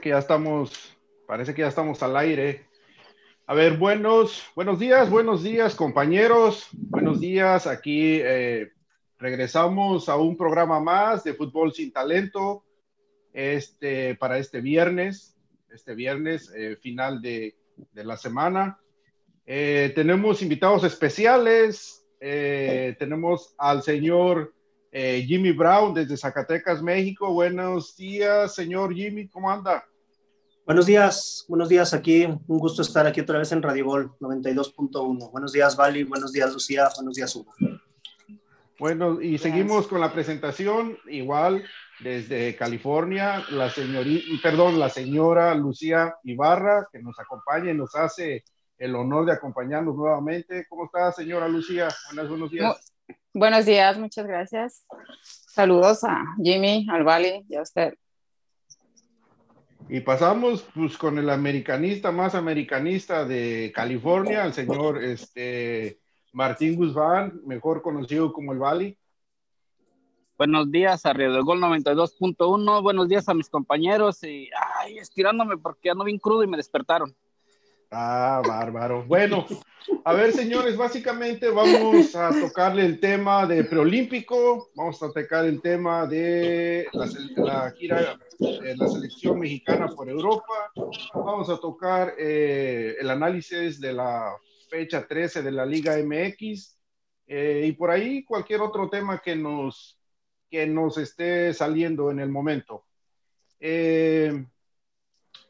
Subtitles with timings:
[0.00, 0.96] que ya estamos,
[1.26, 2.66] parece que ya estamos al aire.
[3.46, 6.68] A ver, buenos, buenos días, buenos días, compañeros.
[6.72, 7.66] Buenos días.
[7.66, 8.72] Aquí eh,
[9.18, 12.64] regresamos a un programa más de Fútbol sin Talento.
[13.32, 15.36] Este, para este viernes,
[15.72, 17.56] este viernes, eh, final de,
[17.92, 18.80] de, la semana.
[19.46, 22.04] Eh, tenemos invitados especiales.
[22.18, 24.54] tenemos al señor
[24.92, 27.32] Jimmy Brown desde Zacatecas, México.
[27.32, 29.84] Buenos días, señor Jimmy, ¿cómo anda?
[30.70, 32.26] Buenos días, buenos días aquí.
[32.26, 35.32] Un gusto estar aquí otra vez en Radio Gol 92.1.
[35.32, 36.04] Buenos días, Vali.
[36.04, 36.88] Buenos días, Lucía.
[36.94, 37.52] Buenos días, Hugo.
[38.78, 40.96] Bueno, y seguimos con la presentación.
[41.08, 41.64] Igual
[41.98, 48.44] desde California, la señorita, perdón, la señora Lucía Ibarra, que nos acompaña y nos hace
[48.78, 50.66] el honor de acompañarnos nuevamente.
[50.68, 51.88] ¿Cómo está, señora Lucía?
[52.14, 52.92] Buenos, buenos días.
[53.34, 54.84] buenos días, muchas gracias.
[55.20, 57.94] Saludos a Jimmy, al Vali y a usted.
[59.92, 65.98] Y pasamos pues con el americanista más americanista de California, el señor este,
[66.32, 68.96] Martín Guzmán, mejor conocido como el Bali.
[70.38, 75.90] Buenos días a Radio Gol 92.1, buenos días a mis compañeros y ay, estirándome porque
[75.90, 77.12] ando bien crudo y me despertaron.
[77.92, 79.04] Ah, bárbaro.
[79.04, 79.46] Bueno,
[80.04, 85.60] a ver, señores, básicamente vamos a tocarle el tema de preolímpico, vamos a tocar el
[85.60, 86.86] tema de
[87.36, 90.70] la, gira de la selección mexicana por Europa,
[91.12, 94.36] vamos a tocar eh, el análisis de la
[94.68, 96.78] fecha 13 de la Liga MX
[97.26, 99.98] eh, y por ahí cualquier otro tema que nos,
[100.48, 102.84] que nos esté saliendo en el momento.
[103.58, 104.46] Eh,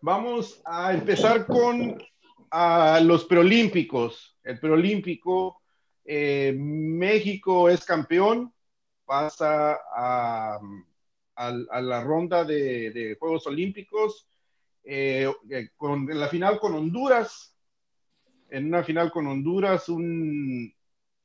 [0.00, 1.98] vamos a empezar con
[2.50, 4.36] a los preolímpicos.
[4.42, 5.62] El preolímpico,
[6.04, 8.52] eh, México es campeón,
[9.04, 10.60] pasa a,
[11.36, 14.28] la ronda de, Juegos Olímpicos,
[14.84, 17.54] eh, eh, con, en la final con Honduras.
[18.50, 20.74] En una final con Honduras, un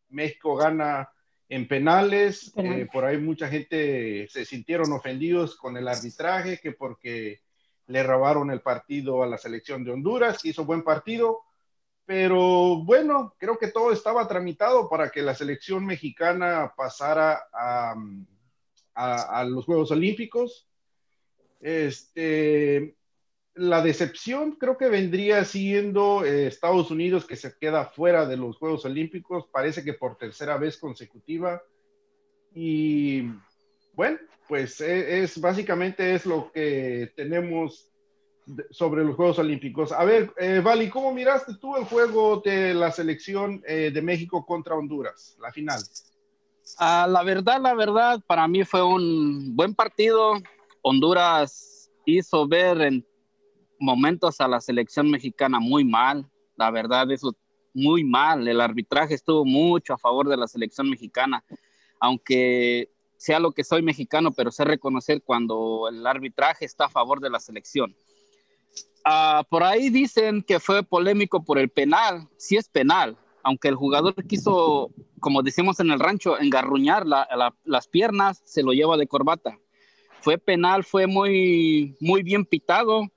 [0.09, 1.09] México gana
[1.49, 2.53] en penales.
[2.93, 7.41] por ahí mucha gente se sintieron ofendidos con el arbitraje, que porque
[7.87, 11.43] le robaron el partido a la selección de Honduras, hizo buen partido,
[12.05, 19.65] pero bueno, creo que todo estaba tramitado para que la selección mexicana pasara a, los
[19.65, 20.67] Juegos Olímpicos.
[21.59, 22.95] Este,
[23.55, 28.57] la decepción creo que vendría siendo eh, Estados Unidos que se queda fuera de los
[28.57, 31.61] Juegos Olímpicos, parece que por tercera vez consecutiva.
[32.53, 33.23] Y
[33.95, 34.17] bueno,
[34.47, 37.89] pues e, es, básicamente es lo que tenemos
[38.69, 39.91] sobre los Juegos Olímpicos.
[39.91, 44.45] A ver, eh, Vali, ¿cómo miraste tú el juego de la selección eh, de México
[44.45, 45.81] contra Honduras, la final?
[46.77, 50.33] Ah, la verdad, la verdad, para mí fue un buen partido.
[50.81, 53.05] Honduras hizo ver en
[53.79, 56.29] momentos a la selección mexicana muy mal.
[56.55, 57.35] La verdad, eso
[57.73, 58.47] muy mal.
[58.47, 61.43] El arbitraje estuvo mucho a favor de la selección mexicana,
[61.99, 62.89] aunque
[63.25, 67.31] sea lo que soy mexicano, pero sé reconocer cuando el arbitraje está a favor de
[67.31, 67.95] la selección.
[69.03, 73.73] Ah, por ahí dicen que fue polémico por el penal, sí es penal, aunque el
[73.73, 79.57] jugador quiso, como decimos en el rancho, engarruñar las piernas, se lo lleva de corbata.
[80.21, 83.07] Fue penal, fue muy, muy bien pitado,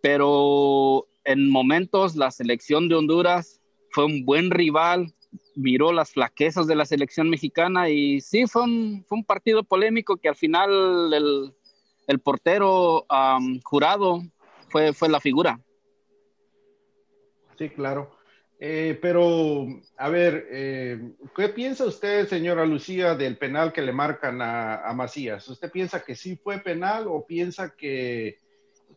[0.00, 5.12] pero en momentos la selección de Honduras fue un buen rival,
[5.54, 10.16] miró las flaquezas de la selección mexicana y sí, fue un, fue un partido polémico
[10.16, 11.54] que al final el,
[12.06, 13.06] el portero
[13.64, 14.22] jurado
[14.68, 15.60] fue, fue la figura.
[17.58, 18.16] Sí, claro.
[18.64, 24.40] Eh, pero, a ver, eh, ¿qué piensa usted, señora Lucía, del penal que le marcan
[24.40, 25.48] a, a Macías?
[25.48, 28.38] ¿Usted piensa que sí fue penal o piensa que,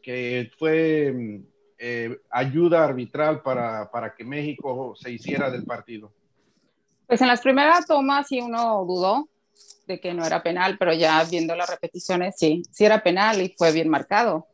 [0.03, 1.41] que fue
[1.79, 6.13] eh, ayuda arbitral para, para que México se hiciera del partido?
[7.07, 9.29] Pues en las primeras tomas sí uno dudó
[9.87, 13.53] de que no era penal, pero ya viendo las repeticiones sí, sí era penal y
[13.57, 14.47] fue bien marcado.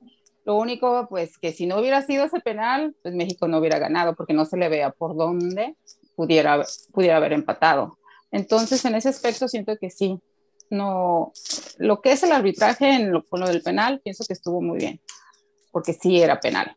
[0.43, 4.15] Lo único, pues, que si no hubiera sido ese penal, pues México no hubiera ganado
[4.15, 5.75] porque no se le vea por dónde
[6.15, 7.97] pudiera, pudiera haber empatado.
[8.31, 10.19] Entonces, en ese aspecto siento que sí.
[10.69, 11.31] No,
[11.77, 14.79] lo que es el arbitraje en lo, con lo del penal, pienso que estuvo muy
[14.79, 15.01] bien,
[15.71, 16.73] porque sí era penal.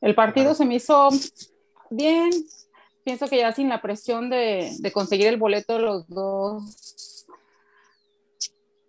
[0.00, 1.08] El partido se me hizo
[1.88, 2.30] bien,
[3.10, 7.26] pienso que ya sin la presión de, conseguir el boleto, los dos,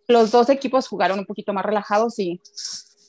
[0.07, 2.39] los dos equipos jugaron un poquito más relajados y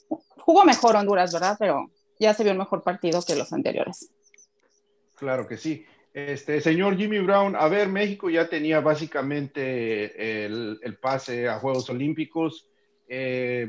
[0.08, 1.56] jugó mejor Honduras, ¿verdad?
[1.58, 4.08] Pero ya se vio un mejor partido que los anteriores.
[5.14, 5.84] Claro que sí.
[6.14, 11.90] Este señor Jimmy Brown, a ver, México ya tenía básicamente el, el pase a Juegos
[11.90, 12.70] Olímpicos.
[13.06, 13.68] Eh,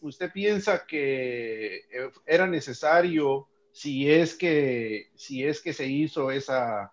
[0.00, 1.82] ¿usted piensa que
[2.26, 6.92] era necesario si es que, si es que se hizo esa,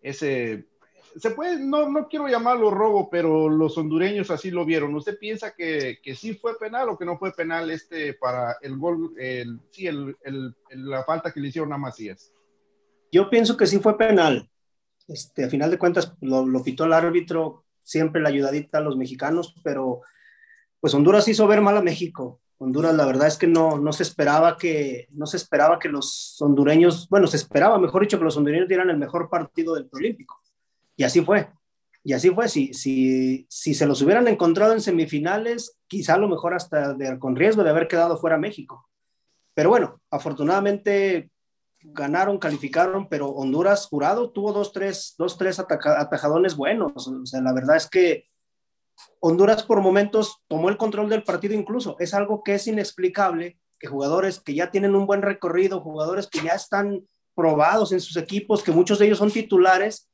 [0.00, 0.66] ese,
[1.16, 4.94] se puede, no, no quiero llamarlo robo, pero los hondureños así lo vieron.
[4.94, 8.78] ¿Usted piensa que, que sí fue penal o que no fue penal este para el
[8.78, 9.14] gol,
[9.70, 12.32] sí, el, el, la falta que le hicieron a Macías?
[13.10, 14.48] Yo pienso que sí fue penal.
[15.08, 18.96] Este, a final de cuentas lo, lo pitó el árbitro, siempre la ayudadita a los
[18.96, 20.02] mexicanos, pero
[20.78, 22.40] pues Honduras hizo ver mal a México.
[22.62, 26.36] Honduras, la verdad es que no, no se esperaba que no se esperaba que los
[26.42, 30.42] hondureños, bueno, se esperaba, mejor dicho, que los hondureños dieran el mejor partido del Olímpico.
[30.94, 31.48] Y así fue.
[32.04, 32.50] Y así fue.
[32.50, 37.34] Si, si, si se los hubieran encontrado en semifinales, quizá a lo mejor hasta con
[37.34, 38.86] riesgo de haber quedado fuera México.
[39.54, 41.30] Pero bueno, afortunadamente
[41.80, 47.08] ganaron, calificaron, pero Honduras jurado tuvo dos, tres, dos, tres atajadones buenos.
[47.08, 48.26] O sea, la verdad es que
[49.20, 51.96] Honduras por momentos tomó el control del partido incluso.
[51.98, 56.42] Es algo que es inexplicable que jugadores que ya tienen un buen recorrido, jugadores que
[56.42, 60.08] ya están probados en sus equipos, que muchos de ellos son titulares,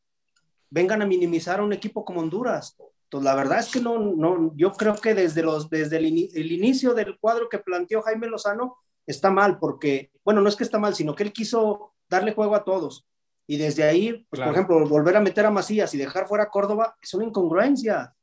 [0.71, 2.77] vengan a minimizar a un equipo como Honduras.
[3.05, 6.53] Entonces, la verdad es que no, no, yo creo que desde, los, desde el, el
[6.53, 10.79] inicio del cuadro que planteó Jaime Lozano está mal, porque, bueno, no es que está
[10.79, 13.07] mal, sino que él quiso darle juego a todos.
[13.47, 16.51] Y desde ahí, pues, por ejemplo, volver a meter a Macías y dejar fuera a
[16.51, 18.16] Córdoba es una incongruencia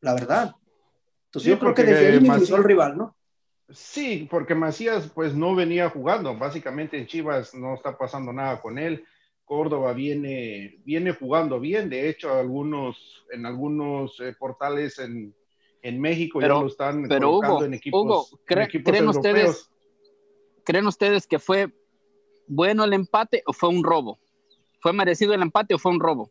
[0.00, 0.54] la verdad.
[1.26, 3.16] Entonces yo creo que desde ahí minimizó el rival, ¿no?
[3.68, 8.78] Sí, porque Macías pues no venía jugando, básicamente en Chivas no está pasando nada con
[8.78, 9.04] él.
[9.44, 15.34] Córdoba viene, viene jugando bien, de hecho algunos, en algunos eh, portales en,
[15.82, 19.04] en México pero, ya lo están pero colocando en equipos, Hugo, ¿creen, en equipos ¿creen
[19.06, 19.26] europeos.
[19.26, 19.70] ustedes,
[20.64, 21.72] ¿Creen ustedes que fue
[22.46, 24.18] bueno el empate o fue un robo?
[24.80, 26.30] ¿Fue merecido el empate o fue un robo?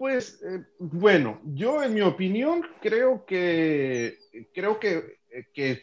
[0.00, 4.16] Pues eh, bueno, yo en mi opinión creo que
[4.54, 5.18] creo que,
[5.52, 5.82] que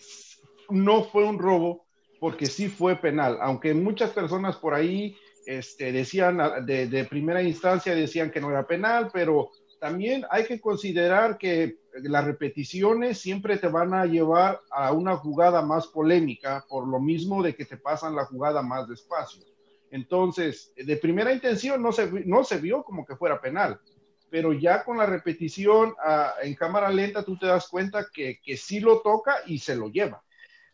[0.72, 1.86] no fue un robo
[2.20, 5.16] porque sí fue penal, aunque muchas personas por ahí
[5.46, 10.60] este, decían de, de, primera instancia decían que no era penal, pero también hay que
[10.60, 16.88] considerar que las repeticiones siempre te van a llevar a una jugada más polémica por
[16.88, 19.44] lo mismo de que te pasan la jugada más despacio.
[19.92, 23.80] Entonces, de primera intención no se, no se vio como que fuera penal
[24.30, 28.58] pero ya con la repetición uh, en cámara lenta tú te das cuenta que, que,
[28.58, 30.24] sí lo toca y se lo lleva.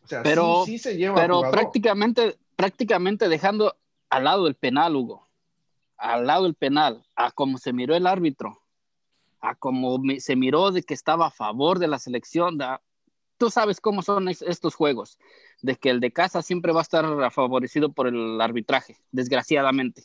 [0.02, 1.14] O sea, pero, sí, sí se lleva.
[1.14, 3.76] Pero prácticamente, prácticamente dejando
[4.10, 5.28] al lado el penal, Hugo,
[5.96, 8.60] al lado el penal, a como se miró el árbitro,
[9.40, 12.66] a como se miró de que estaba a favor de la selección, de,
[13.38, 15.18] tú sabes cómo son estos juegos,
[15.62, 20.04] de que el de casa siempre va a estar favorecido por el arbitraje, desgraciadamente.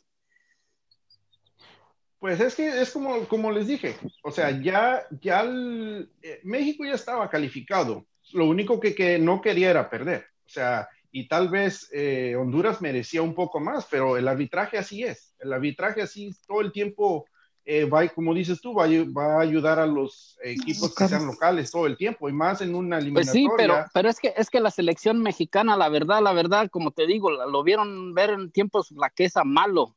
[2.19, 6.83] Pues es que es como, como les dije, o sea, ya, ya el, eh, México
[6.83, 11.47] ya estaba calificado, lo único que, que, no quería era perder, o sea, y tal
[11.47, 16.35] vez eh, Honduras merecía un poco más, pero el arbitraje así es, el arbitraje así
[16.45, 17.25] todo el tiempo
[17.63, 21.71] eh, va, como dices tú, va, va, a ayudar a los equipos que sean locales
[21.71, 23.31] todo el tiempo, y más en una eliminatoria.
[23.31, 26.69] Pues sí, pero, pero es, que, es que la selección mexicana, la verdad, la verdad,
[26.69, 29.95] como te digo, lo vieron ver en tiempos flaqueza malo.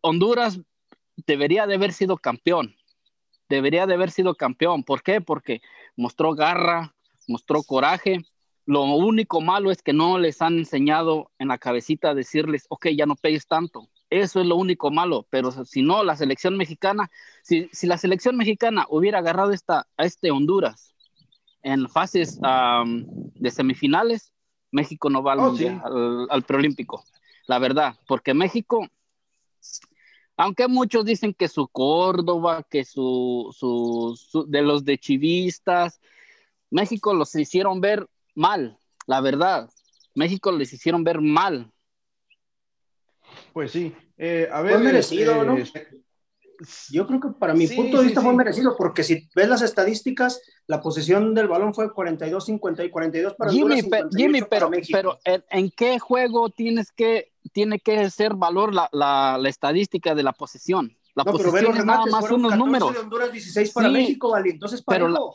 [0.00, 0.60] Honduras
[1.16, 2.74] debería de haber sido campeón.
[3.48, 4.82] Debería de haber sido campeón.
[4.82, 5.20] ¿Por qué?
[5.20, 5.60] Porque
[5.96, 6.94] mostró garra,
[7.28, 8.24] mostró coraje.
[8.64, 12.88] Lo único malo es que no les han enseñado en la cabecita a decirles, ok,
[12.96, 13.88] ya no pegues tanto.
[14.08, 15.26] Eso es lo único malo.
[15.30, 17.10] Pero si no, la selección mexicana,
[17.42, 20.94] si, si la selección mexicana hubiera agarrado esta, a este Honduras
[21.62, 24.32] en fases um, de semifinales,
[24.70, 25.80] México no va al, Oh, mundial, sí.
[25.84, 27.04] al, al preolímpico.
[27.46, 28.86] La verdad, porque México
[30.36, 36.00] aunque muchos dicen que su Córdoba, que su, su, su, de los de chivistas,
[36.70, 39.70] México los hicieron ver mal, la verdad.
[40.14, 41.70] México les hicieron ver mal.
[43.52, 43.94] Pues sí.
[44.16, 45.56] Eh, a ver, fue merecido, eh, ¿no?
[46.90, 48.36] Yo creo que para mi sí, punto de vista sí, fue sí.
[48.36, 53.34] merecido, porque si ves las estadísticas, la posesión del balón fue 42, 50 y 42
[53.34, 54.98] para Jimmy, Honduras, pe, 58 Jimmy para pero, México.
[54.98, 60.14] pero ¿en, ¿en, qué juego tienes que, tiene que ser valor la, la, la estadística
[60.14, 60.96] de la posesión?
[61.14, 62.92] La no, posesión pero es nada más unos 14 números.
[62.94, 64.50] de Honduras, 16 para Sí, México, vale.
[64.50, 65.06] Entonces, parejo.
[65.06, 65.30] pero la-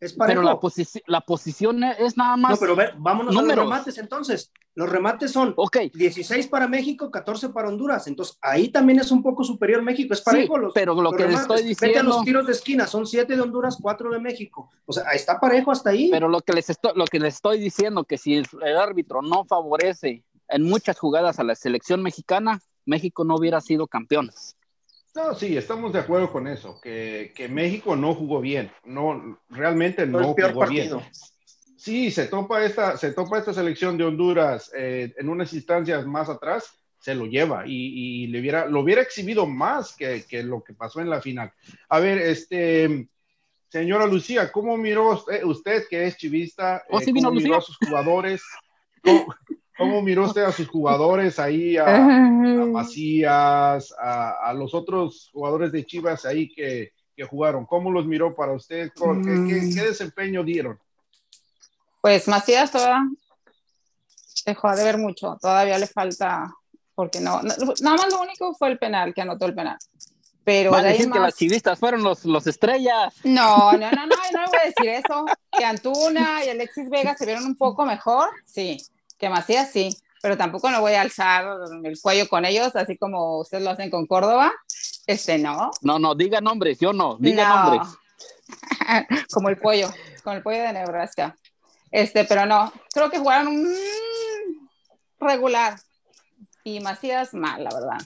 [0.00, 0.40] es parejo.
[0.40, 2.52] Pero la, posi la posición es nada más.
[2.52, 3.64] no, pero ve, vámonos a números.
[3.64, 4.50] los remates entonces.
[4.74, 8.06] Los remates son Ok, 16 para México, 14 para Honduras.
[8.06, 10.14] Entonces, ahí también es un poco superior México.
[10.14, 10.56] Es sí, parejo.
[10.56, 11.50] los, pero lo los que les remates.
[11.58, 12.12] estoy Vete a diciendo.
[12.16, 14.70] los tiros de esquina, son 7 de Honduras, 4 de México.
[14.86, 16.08] O sea, está parejo hasta ahí.
[16.10, 19.20] Pero lo que les estoy, lo que les estoy diciendo que si el, el árbitro
[19.20, 24.30] no favorece en muchas jugadas a la selección mexicana, México no hubiera sido campeón.
[25.14, 30.06] No, sí, estamos de acuerdo con eso, que, que México no jugó bien, no, realmente
[30.06, 30.98] no jugó partido.
[30.98, 31.10] bien.
[31.76, 36.28] sí, se topa esta, se topa esta selección de Honduras eh, en unas instancias más
[36.28, 40.74] atrás, se lo lleva y, le hubiera, lo hubiera exhibido más que, que, lo que
[40.74, 41.52] pasó en la final.
[41.88, 43.08] A ver, este,
[43.68, 46.84] señora Lucía, ¿cómo miró usted, que es chivista?
[46.90, 48.42] ¿Oh, sí, ¿Cómo miró a sus jugadores?
[49.02, 49.34] ¿Cómo,
[50.02, 51.98] miró usted a sus jugadores ahí, a,
[52.70, 57.66] Macías, a, los otros jugadores de Chivas ahí que, que jugaron?
[57.66, 58.90] ¿Cómo los miró para usted?
[58.94, 60.78] ¿Qué, qué, qué desempeño dieron?
[62.00, 63.02] Pues Macías todavía
[64.46, 66.50] dejó de ver mucho, todavía le falta,
[66.94, 69.78] porque no, nada más lo único fue el penal, que anotó el penal.
[70.44, 71.16] Pero de ahí más...
[71.16, 73.14] que las chivistas fueron los, los estrellas.
[73.24, 75.26] No, no, no, no, no voy a decir eso.
[75.56, 78.82] Que Antuna y Alexis Vega se vieron un poco mejor, sí.
[79.20, 81.46] Que Macías sí, pero tampoco no voy a alzar
[81.84, 84.50] el cuello con ellos, así como ustedes lo hacen con Córdoba.
[85.06, 85.70] Este, no.
[85.82, 87.88] No, no, diga nombres, yo no, diga nombres.
[89.32, 89.88] como el pollo,
[90.24, 91.36] con el pollo de Nebraska.
[91.90, 93.62] Este, pero no, creo que jugaron
[95.20, 95.78] regular.
[96.64, 97.98] Y Macías mal, la verdad.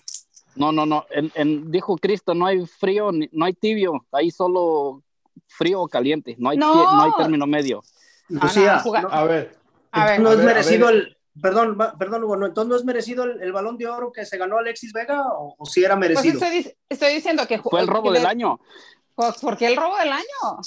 [0.56, 1.06] No, no, no.
[1.11, 5.02] En, dijo Cristo, no hay frío, no hay tibio, hay solo
[5.47, 7.02] frío o caliente, no hay, no.
[7.02, 7.83] hay término medio.
[8.28, 9.63] Lucía, a ver.
[9.94, 13.52] A ver, no es merecido el, perdón, perdón, Hugo, no, entonces no es merecido el,
[13.52, 16.74] balón de oro que se ganó Alexis Vega o, si era pues merecido.
[16.88, 18.58] estoy, diciendo que fue el robo del año.
[19.14, 20.60] ¿Por qué el robo del año?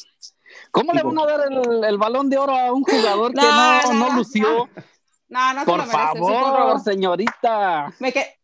[0.72, 1.42] ¿Cómo le van a dar
[1.88, 4.70] el, balón de oro a un jugador que no, no, lució?
[5.30, 7.94] No, no Por favor, señorita.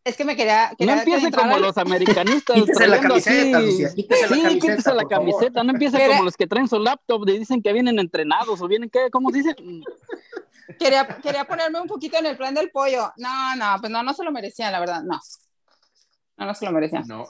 [0.04, 0.70] es que me quería.
[0.78, 2.56] no empiece como los americanistas.
[2.60, 3.88] quítese la camiseta, Lucía.
[3.94, 4.66] Quítese la camiseta.
[4.66, 5.64] Quítese la camiseta.
[5.64, 8.90] No empiece como los que traen su laptop y dicen que vienen entrenados o vienen,
[8.90, 9.10] ¿qué?
[9.10, 9.56] ¿Cómo dicen?
[10.78, 13.12] Quería, quería ponerme un poquito en el plan del pollo.
[13.16, 15.02] No, no, pues no, no se lo merecían, la verdad.
[15.02, 15.20] No.
[16.36, 17.04] No, no se lo merecían.
[17.06, 17.26] No,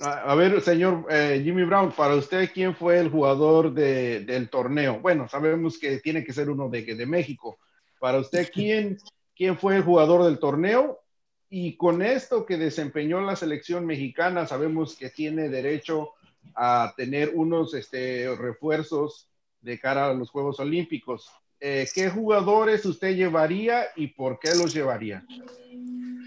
[0.00, 5.00] a ver, señor eh, Jimmy Brown, para usted, ¿quién fue el jugador del torneo?
[5.00, 7.58] Bueno, sabemos que tiene que ser uno de, de México.
[7.98, 8.98] Para usted, ¿quién,
[9.34, 11.00] ¿quién fue el jugador del torneo?
[11.50, 16.12] Y con esto que desempeñó la selección mexicana, sabemos que tiene derecho
[16.54, 19.28] a tener unos este, refuerzos
[19.60, 21.30] de cara a los Juegos Olímpicos.
[21.60, 25.24] Eh, ¿Qué jugadores usted llevaría y por qué los llevaría?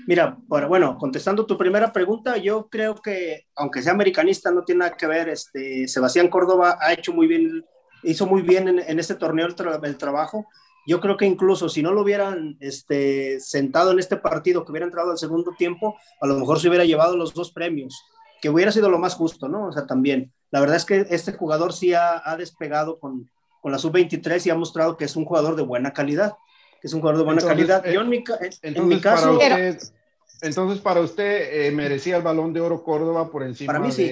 [0.08, 4.98] Mira, bueno, contestando tu primera pregunta, yo creo que, aunque sea americanista, no tiene nada
[4.98, 5.30] que ver.
[5.30, 7.64] Este, Sebastián Córdoba ha hecho muy bien,
[8.04, 10.48] hizo muy bien en, este torneo el, trabajo.
[10.88, 14.88] Yo creo que incluso si no lo hubieran este, sentado en este partido, que hubiera
[14.88, 18.04] entrado al segundo tiempo, a lo mejor se hubiera llevado los dos premios,
[18.42, 19.68] que hubiera sido lo más justo, ¿no?
[19.68, 20.34] O sea, también.
[20.50, 23.30] La verdad es que este jugador sí ha, despegado con,
[23.62, 26.36] con la sub-23 y ha mostrado que es un jugador de buena calidad
[26.82, 27.86] que es un jugador de buena calidad.
[27.86, 29.40] Yo en mi, caso...
[30.42, 34.04] entonces, para usted, eh, merecía el balón de oro Córdoba por encima para mí, sí.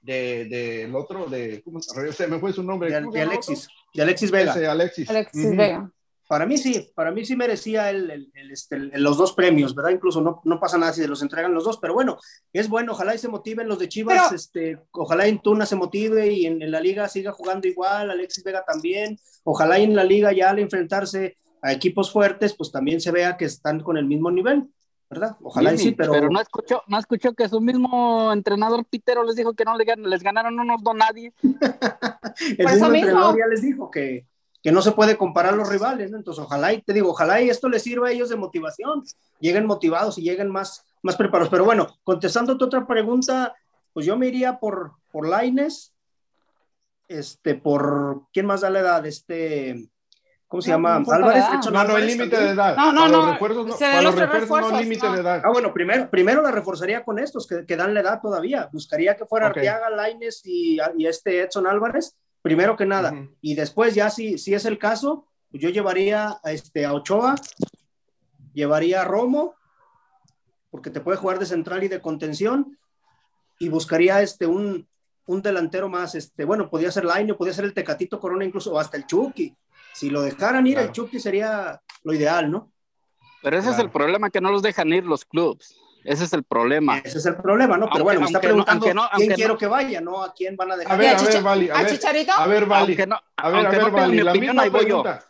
[0.00, 2.88] de, del otro, de, ¿cómo se me fue su nombre?
[2.88, 4.54] De, Alexis, de Alexis Vega.
[4.70, 5.10] Alexis.
[5.10, 5.90] Alexis Vega.
[6.28, 9.92] Para mí sí, para mí sí merecía el, este, los dos premios, ¿verdad?
[9.92, 12.18] Incluso no, no, pasa nada si se los entregan los dos, pero bueno,
[12.52, 16.32] es bueno, ojalá y se motiven los de Chivas, este, ojalá en Tuna se motive
[16.32, 20.02] y en, en, la liga siga jugando igual, Alexis Vega también, ojalá y en la
[20.02, 24.06] liga ya al enfrentarse a equipos fuertes, pues también se vea que están con el
[24.06, 24.68] mismo nivel,
[25.08, 25.36] ¿verdad?
[25.42, 26.12] Ojalá sí, pero...
[26.12, 26.28] pero...
[26.28, 30.58] no escuchó, no escuchó que su mismo entrenador Pitero les dijo que no les ganaron
[30.58, 31.32] unos don nadie.
[31.42, 34.26] el mismo entrenador ya les dijo que,
[34.66, 36.16] que no se puede comparar los rivales, ¿no?
[36.16, 39.04] Entonces, ojalá y te digo, ojalá y esto les sirva a ellos de motivación,
[39.38, 41.50] lleguen motivados y lleguen más, más preparados.
[41.50, 43.54] Pero bueno, contestando tu otra pregunta,
[43.92, 45.94] pues yo me iría por, por Laines,
[47.06, 49.06] este, por, ¿quién más da la edad?
[49.06, 49.88] Este,
[50.48, 50.96] ¿Cómo se llama?
[50.96, 51.44] Álvarez.
[51.70, 52.76] no, no, hay límite de edad.
[52.76, 53.38] No, no, no.
[53.38, 55.42] Para los refuerzos, no hay límite de edad.
[55.44, 58.68] Ah, bueno, primero, primero la reforzaría con estos que, que dan la edad todavía.
[58.72, 62.16] Buscaría que fuera Arteaga, Laines y, y, este Edson Álvarez,
[62.46, 63.12] primero que nada.
[63.40, 67.34] Y después, ya si, si es el caso, pues yo llevaría a, este, a Ochoa,
[68.54, 69.56] llevaría a Romo,
[70.70, 72.78] porque te puede jugar de central y de contención,
[73.58, 74.86] y buscaría este, un,
[75.26, 76.14] un delantero más.
[76.14, 79.52] Este, bueno, podía ser Laine, podía ser el Tecatito Corona, incluso, o hasta el Chucky
[79.96, 82.70] si lo dejaran ir, el Chucky sería lo ideal, ¿no?
[83.42, 85.74] Pero ese es el problema, que no los dejan ir los clubes.
[86.06, 86.98] Ese es el problema.
[86.98, 87.88] Ese es el problema, ¿no?
[87.90, 90.22] Pero bueno, me está preguntando no, quién quiero que vaya, ¿no?
[90.22, 90.94] ¿A quién van a dejar?
[90.94, 91.70] A ver, a ver, Vali.
[91.70, 92.32] A, ver, Chicharito?
[92.32, 92.96] A ver, Vali.
[93.36, 94.22] a ver, a ver, Vali.
[94.22, 95.24] La misma pregunta.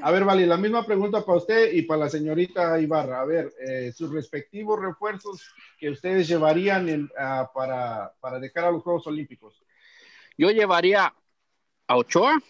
[0.00, 3.20] A ver, Vali, la misma pregunta para usted y para la señorita Ibarra.
[3.20, 7.10] A ver, eh, sus respectivos refuerzos que ustedes llevarían en,
[7.52, 9.62] para, para dejar a los Juegos Olímpicos.
[10.38, 11.14] Yo llevaría
[11.86, 12.40] a Ochoa,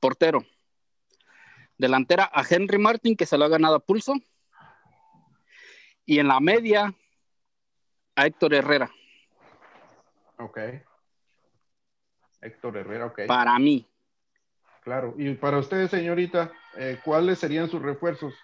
[0.00, 0.44] portero.
[1.78, 4.14] Delantera a Henry Martin, que se lo ha ganado a pulso.
[6.10, 6.92] Y en la media
[8.16, 8.90] a Héctor Herrera.
[10.40, 10.58] Ok.
[12.40, 13.20] Héctor Herrera, ok.
[13.28, 13.86] Para mí.
[14.82, 15.14] claro.
[15.16, 18.34] Y para ustedes, señorita, eh, ¿cuáles serían sus refuerzos?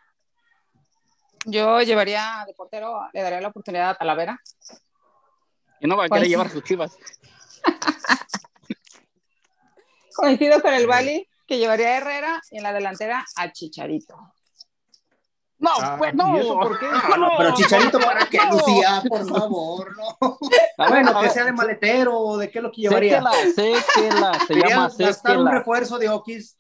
[1.45, 4.41] Yo llevaría de portero, le daría la oportunidad a Talavera.
[5.81, 6.97] Y no va a querer llevar sus chivas.
[10.15, 14.36] Coincido con el Bali, que llevaría a Herrera y en la delantera a Chicharito.
[15.59, 16.37] No, Ah, pues ¿y no.
[16.37, 16.87] eso por qué?
[16.87, 20.19] No, no, pero Chicharito para qué, Lucía, por favor, no.
[20.79, 23.23] A ver, Bueno, a que sea de maletero o de qué es lo que llevaría.
[23.55, 25.51] Séquela, séquela, se Quería llama gastar un séquela.
[25.59, 26.57] refuerzo de Oquis.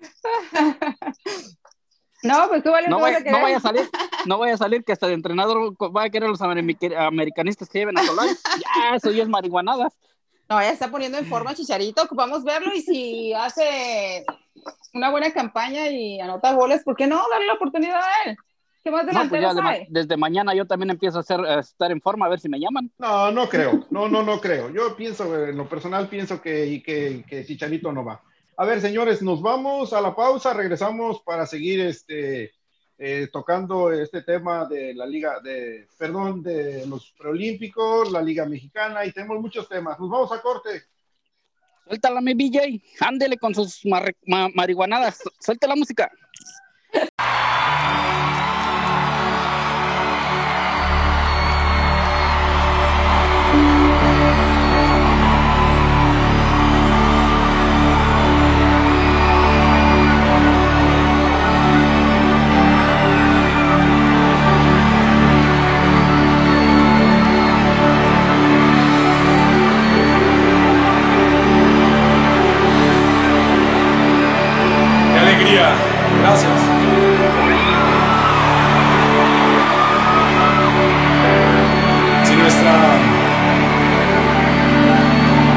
[2.24, 3.90] No, pues tú Bali, No vaya, a no vaya a salir,
[4.26, 7.80] no vaya a salir que hasta de entrenador va a querer los americ- americanistas que
[7.80, 8.30] lleven a Solari.
[8.60, 9.88] Ya, eso ya es marihuanada.
[10.48, 14.24] No, ya está poniendo en forma Chicharito, ocupamos verlo y si hace
[14.94, 18.36] una buena campaña y anota goles, ¿por qué no darle la oportunidad a él?
[18.84, 21.92] ¿Qué más No, pues ya de desde mañana yo también empiezo a, hacer, a estar
[21.92, 22.90] en forma a ver si me llaman.
[22.98, 23.86] No, no creo.
[23.90, 24.70] No, no, no creo.
[24.70, 28.20] Yo pienso, en lo personal, pienso que, que, que Chicharito no va.
[28.56, 32.52] A ver, señores, nos vamos a la pausa, regresamos para seguir este,
[32.98, 39.04] eh, tocando este tema de la liga, de, perdón, de los preolímpicos, la liga mexicana,
[39.06, 39.98] y tenemos muchos temas.
[39.98, 40.84] Nos vamos a corte.
[41.86, 42.80] Suéltala, mi BJ.
[43.00, 45.20] Ándele con sus marre- ma- marihuanadas.
[45.40, 46.10] Suelte la música.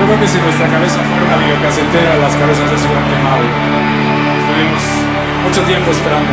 [0.05, 3.41] Creo que si nuestra cabeza fuera una videocasetera, las cabezas ya se hubieran quemado.
[4.37, 4.83] Estuvimos
[5.43, 6.31] mucho tiempo esperando.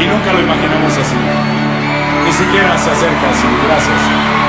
[0.00, 1.16] Y nunca lo imaginamos así.
[2.24, 3.48] Ni siquiera se acerca así.
[3.68, 4.47] Gracias.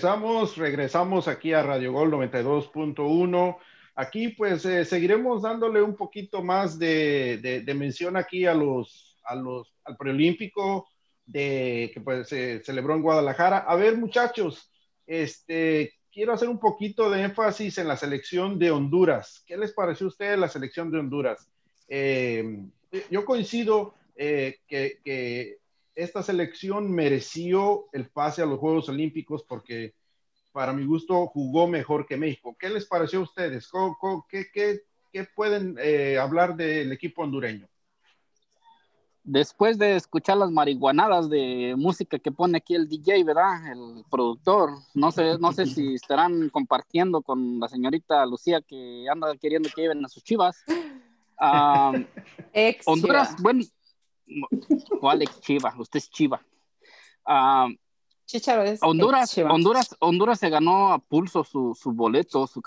[0.00, 3.58] Regresamos, regresamos aquí a Radio Gol 92.1.
[3.94, 9.74] Aquí pues eh, seguiremos dándole un poquito más de, mención aquí a los, a los,
[9.84, 10.88] al preolímpico
[11.26, 13.58] de, que pues se celebró en Guadalajara.
[13.58, 14.72] A ver muchachos,
[15.06, 19.44] este, quiero hacer un poquito de énfasis en la selección de Honduras.
[19.46, 21.46] ¿Qué les pareció a ustedes la selección de Honduras?
[21.88, 22.62] Eh,
[23.10, 25.59] yo coincido eh, que
[26.02, 29.94] esta selección mereció el pase a los Juegos Olímpicos porque
[30.52, 32.56] para mi gusto jugó mejor que México.
[32.58, 33.70] ¿Qué les pareció a ustedes?
[34.28, 37.68] ¿Qué, pueden eh, hablar del equipo hondureño?
[39.22, 43.70] Después de escuchar las marihuanadas de música que pone aquí el DJ, ¿verdad?
[43.70, 44.70] El productor.
[44.94, 49.82] No sé, no sé si estarán compartiendo con la señorita Lucía que anda queriendo que
[49.82, 50.64] lleven a sus chivas.
[51.38, 51.92] Ah,
[52.86, 53.62] Honduras, bueno,
[55.00, 55.74] ¿Cuál es Chiva?
[55.78, 56.44] Usted es Chiva.
[57.24, 57.68] Ah,
[58.82, 62.62] Honduras, Honduras, Honduras se ganó a pulso su, boleto, su,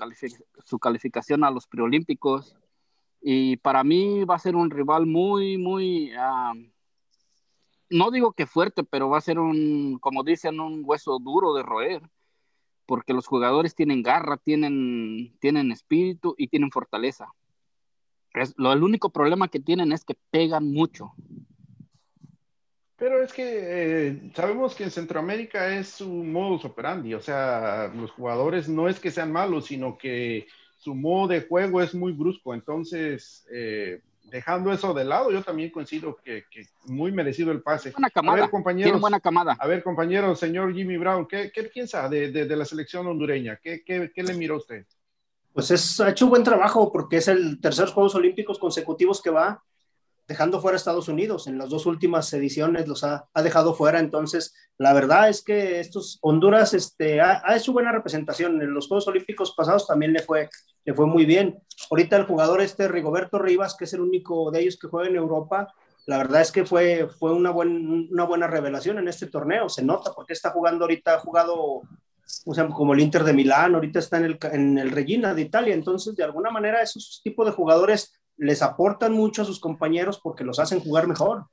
[0.66, 2.56] su calificación a los preolímpicos.
[3.22, 6.54] Y para mí va a ser un rival muy, muy, ah,
[7.90, 11.64] no digo que fuerte, pero va a ser un, como dicen, un hueso duro de
[11.64, 12.02] roer,
[12.86, 17.34] porque los jugadores tienen garra, tienen, tienen espíritu y tienen fortaleza.
[18.58, 21.14] lo, el único problema que tienen es que pegan mucho.
[23.04, 28.12] Pero es que eh, sabemos que en Centroamérica es su modus operandi, o sea, los
[28.12, 32.54] jugadores no es que sean malos, sino que su modo de juego es muy brusco.
[32.54, 34.00] Entonces, eh,
[34.32, 36.46] dejando eso de lado, yo también coincido que,
[36.86, 37.92] muy merecido el pase.
[37.92, 38.38] Buena camada.
[38.38, 39.58] A ver, compañeros, buena camada.
[39.60, 43.60] A ver, compañero, señor Jimmy Brown, ¿qué, piensa de, la selección hondureña?
[43.62, 43.84] ¿Qué,
[44.16, 44.86] le miró usted?
[45.52, 49.30] Pues es, ha hecho un buen trabajo porque es el tercer Juegos Olímpicos consecutivos que
[49.30, 49.62] va
[50.28, 51.48] dejando fuera a Estados Unidos.
[51.48, 54.00] En las dos últimas ediciones los ha, dejado fuera.
[54.00, 58.62] Entonces, la verdad es que estos Honduras este, ha, hecho buena representación.
[58.62, 60.50] En los Juegos Olímpicos pasados también le fue,
[60.86, 61.60] le fue muy bien.
[61.90, 65.16] Ahorita el jugador este Rigoberto Rivas, que es el único de ellos que juega en
[65.16, 65.74] Europa,
[66.06, 69.70] la verdad es que fue, fue una, una buena revelación en este torneo.
[69.70, 71.82] Se nota porque está jugando ahorita, ha jugado
[72.74, 75.74] como el Inter de Milán, ahorita está en el, en el Regina de Italia.
[75.74, 80.44] Entonces, de alguna manera, esos tipos de jugadores les aportan mucho a sus compañeros porque
[80.44, 81.46] los hacen jugar mejor.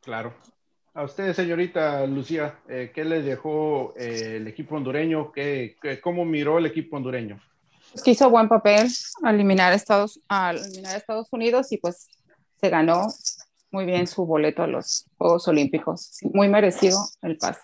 [0.00, 0.34] Claro.
[0.94, 5.32] A usted, señorita Lucía, eh, ¿qué le dejó eh, el equipo hondureño?
[5.32, 7.40] ¿Qué, cómo miró el equipo hondureño?
[7.90, 8.88] Pues que hizo buen papel
[9.22, 12.08] al eliminar, Estados, al eliminar a Estados Unidos y pues
[12.60, 13.06] se ganó
[13.70, 16.18] muy bien su boleto a los Juegos Olímpicos.
[16.32, 17.60] Muy merecido el pase.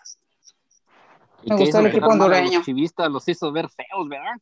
[1.42, 2.62] ¿Y Me gustó el equipo a los hondureño.
[2.62, 4.36] chivistas los hizo ver feos, ¿verdad?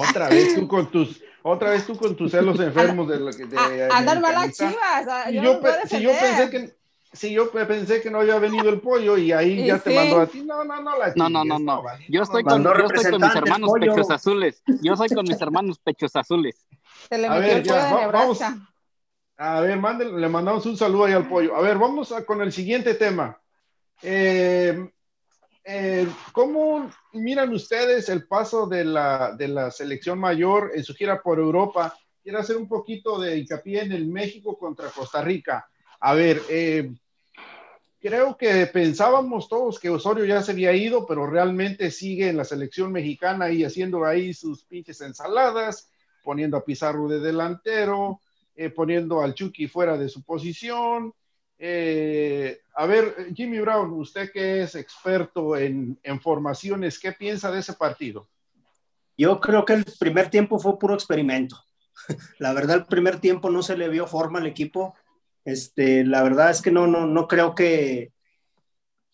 [0.00, 3.44] Otra vez tú con tus, otra vez tú con tus celos enfermos de lo que
[3.46, 4.70] de, mal las americanista.
[4.70, 5.26] chivas.
[5.28, 6.74] Si yo yo, no si yo pensé que
[7.12, 9.90] si yo pe- pensé que no había venido el pollo y ahí Y ya te
[9.90, 9.96] sí.
[9.96, 11.82] mandó a ti, no, no, no, la No, no, no, no.
[11.82, 13.92] vale, Yo estoy con, yo estoy con mis hermanos pollo.
[13.94, 14.62] pechos azules.
[14.80, 16.66] Yo soy con mis hermanos pechos azules.
[17.08, 18.40] Se le A ver, ya, va- vamos.
[19.36, 21.56] A ver, le mandamos un saludo ahí al pollo.
[21.56, 23.38] A ver, vamos a- con el siguiente tema.
[24.02, 24.90] Eh,
[25.64, 31.22] eh, ¿Cómo miran ustedes el paso de la, de la selección mayor en su gira
[31.22, 31.96] por Europa?
[32.22, 35.66] Quiero hacer un poquito de hincapié en el México contra Costa Rica.
[36.00, 36.92] A ver, eh,
[37.98, 42.44] creo que pensábamos todos que Osorio ya se había ido, pero realmente sigue en la
[42.44, 45.90] selección mexicana y haciendo ahí sus pinches ensaladas,
[46.22, 48.20] poniendo a Pizarro de delantero,
[48.54, 51.14] eh, poniendo al Chucky fuera de su posición.
[51.58, 57.74] Eh, a ver, Jimmy Brown, usted que es experto en, formaciones, ¿qué piensa de ese
[57.74, 58.28] partido?
[59.16, 61.56] Yo creo que el primer tiempo fue puro experimento.
[62.38, 64.94] La verdad, el primer tiempo no se le vio forma al equipo.
[65.44, 68.14] Este, la verdad es que no, no, no creo que,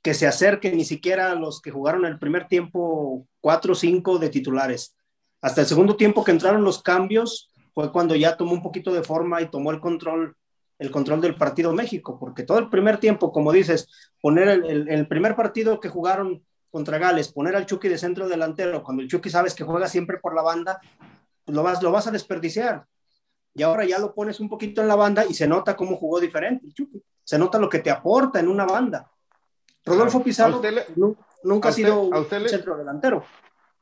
[0.00, 4.18] que se acerquen ni siquiera a los que jugaron el primer tiempo 4 o 5
[4.18, 4.96] de titulares.
[5.42, 9.02] Hasta el segundo tiempo que entraron los cambios fue cuando ya tomó un poquito de
[9.02, 10.36] forma y tomó el control,
[10.80, 13.88] el control del partido México, porque todo el primer tiempo, como dices,
[14.20, 18.28] poner el, el- el primer partido que jugaron contra Gales, poner al Chucky de centro
[18.28, 20.80] delantero, cuando el Chucky sabes que juega siempre por la banda,
[21.44, 22.86] pues lo vas, lo vas a desperdiciar.
[23.54, 26.18] Y ahora ya lo pones un poquito en la banda y se nota cómo jugó
[26.20, 27.02] diferente el Chucky.
[27.24, 29.10] Se nota lo que te aporta en una banda.
[29.84, 30.86] Rodolfo ¿A Pizarro le-
[31.44, 33.24] nunca ha sido usted un le- centro delantero.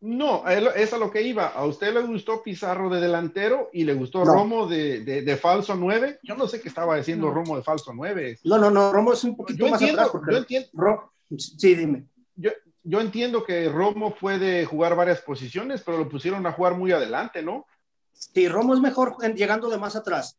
[0.00, 1.48] No, a él- es a lo que iba.
[1.48, 4.32] ¿A usted le gustó Pizarro de delantero y le gustó No.
[4.32, 6.20] Romo de, de- de falso 9?
[6.22, 7.34] Yo no sé qué estaba haciendo No.
[7.34, 8.38] Romo de falso 9.
[8.44, 10.12] No, no, no, Romo es un poquito Yo más entiendo, atrás.
[10.12, 12.06] Porque yo entiendo, Ro- sí, dime.
[12.36, 12.50] yo,
[12.84, 17.42] yo entiendo que Romo puede jugar varias posiciones, pero lo pusieron a jugar muy adelante,
[17.42, 17.66] ¿no?
[18.12, 20.38] Sí, Romo es mejor en- llegando de más atrás.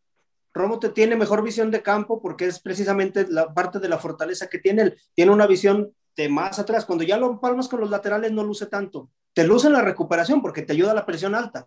[0.53, 4.47] Romo te tiene mejor visión de campo porque es precisamente la parte de la fortaleza
[4.47, 4.97] que tiene él.
[5.13, 6.85] Tiene una visión de más atrás.
[6.85, 9.09] Cuando ya lo palmas con los laterales no luce tanto.
[9.39, 11.65] Te luce en la recuperación porque te ayuda a la presión alta.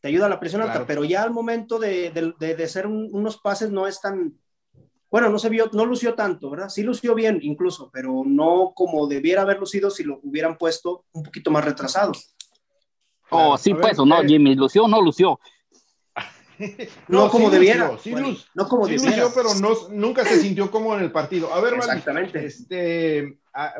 [0.00, 0.72] Te ayuda a la presión Claro.
[0.80, 4.00] alta, pero ya al momento de, de, de- de hacer un- unos pases no es
[4.00, 4.34] tan...
[5.08, 6.68] Bueno, no se vio, no lució tanto, ¿verdad?
[6.68, 11.22] Sí lució bien incluso, pero no como debiera haber lucido si lo hubieran puesto un
[11.22, 12.10] poquito más retrasado.
[13.28, 13.50] Claro.
[13.50, 15.38] Oh, sí, A ver, pues, o no, eh, Jimmy, lució o no lució.
[17.08, 17.96] No, como debiera.
[18.02, 18.12] sí
[18.54, 19.22] no como Sí debiera.
[19.24, 21.54] lució, pero no, nunca se sintió como en el partido.
[21.54, 22.44] A ver, Exactamente.
[22.44, 23.38] este,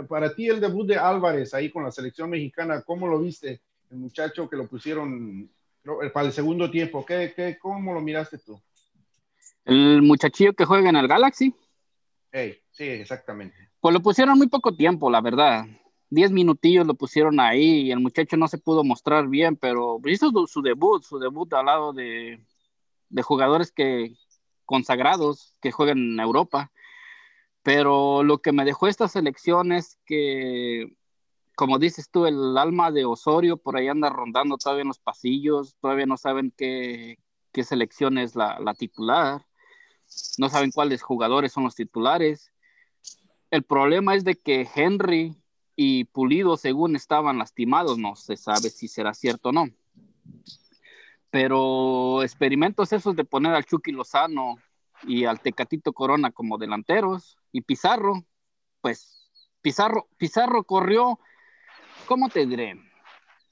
[0.09, 3.61] para ti el debut de Álvarez ahí con la selección mexicana, ¿cómo lo viste?
[3.90, 5.48] El muchacho que lo pusieron
[5.85, 8.61] eh, para el segundo tiempo, ¿qué, qué, ¿cómo lo miraste tú?
[9.64, 11.54] El muchachillo que juega en el Galaxy,
[12.33, 13.56] Ey, sí, exactamente.
[13.80, 15.66] pues lo pusieron muy poco tiempo, la verdad.
[16.09, 20.30] Diez minutillos lo pusieron ahí y el muchacho no se pudo mostrar bien, pero hizo
[20.30, 22.40] su- su debut, su debut al lado de,
[23.09, 24.14] de jugadores que
[24.64, 26.70] consagrados que juegan en Europa.
[27.62, 30.96] Pero lo que me dejó esta selección es que,
[31.55, 35.77] como dices tú, el alma de Osorio por ahí anda rondando todavía en los pasillos,
[35.81, 37.18] todavía no saben qué,
[37.53, 39.44] qué selección es la, la titular,
[40.38, 42.53] no saben cuáles jugadores son los titulares.
[43.51, 45.37] El problema es de que Henry
[45.77, 49.68] y Pulido, según estaban lastimados, no se sabe si será cierto o no.
[51.31, 54.57] Pero experimentos esos de poner al Chucky Lozano
[55.04, 58.24] y al Tecatito Corona como delanteros y Pizarro,
[58.80, 59.28] pues
[59.62, 61.18] Pizarro, Pizarro corrió,
[62.06, 62.76] ¿cómo te diré?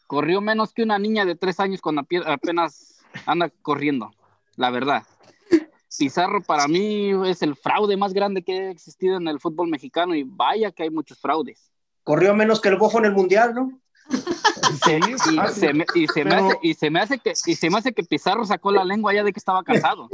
[0.07, 4.11] Corrió menos que una niña de tres años cuando apenas anda corriendo,
[4.57, 5.03] la verdad.
[5.99, 10.15] Pizarro para mí es el fraude más grande que ha existido en el fútbol mexicano
[10.15, 11.73] y vaya que hay muchos fraudes.
[12.05, 13.81] Corrió menos que el Bofo en el Mundial, ¿no?
[14.85, 17.55] Sí, Y, se, me, y, se me pero- hace, y se me hace que y
[17.55, 20.09] se me hace que Pizarro sacó la lengua ya de que estaba cansado.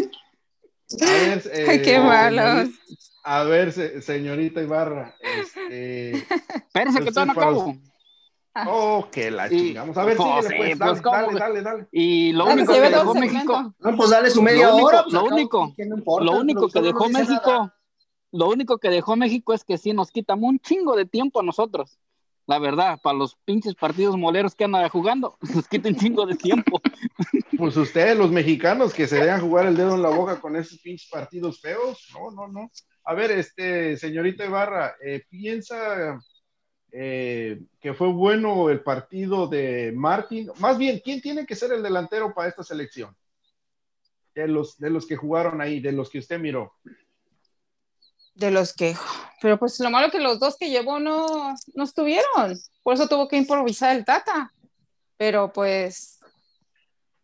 [1.00, 2.68] A ver, eh, Ay, qué malos.
[3.24, 6.10] A ver, se- señorita Ibarra, este,
[6.66, 7.74] Espérese que todavía no acabo.
[8.66, 9.96] oh, que la Y- chingamos.
[9.96, 11.88] A ver, pues, síguele, pues, sí, dale, pues, dale, dale, dale.
[11.90, 13.74] Y lo único que dejó México.
[13.78, 15.02] No, pues dale su media Lo único- hora.
[15.04, 16.24] pues, lo cabo, único- ¿qué no importa?
[16.24, 17.74] lo único que no dejó dice México, nada.
[18.32, 21.42] lo único que dejó México es que sí nos quita un chingo de tiempo a
[21.42, 21.98] nosotros.
[22.46, 26.36] La verdad, para los pinches partidos moleros que andan jugando, nos quita un chingo de
[26.36, 26.80] tiempo.
[27.56, 30.80] Pues ustedes, los mexicanos, que se dejan jugar el dedo en la boca con esos
[30.80, 32.08] pinches partidos feos.
[32.12, 32.70] No, no, no.
[33.04, 36.20] A ver, este, señorita Ibarra, eh, piensa,
[36.90, 40.50] eh, que fue bueno el partido de Martín.
[40.58, 43.14] Más bien, ¿quién tiene que ser el delantero para esta selección?
[44.34, 46.74] De los, de los que jugaron ahí, de los que usted miró.
[48.34, 48.96] De los que,
[49.40, 53.28] pero pues lo malo que los dos que llevó no, no estuvieron, por eso tuvo
[53.28, 54.52] que improvisar el Tata.
[55.16, 56.14] Pero pues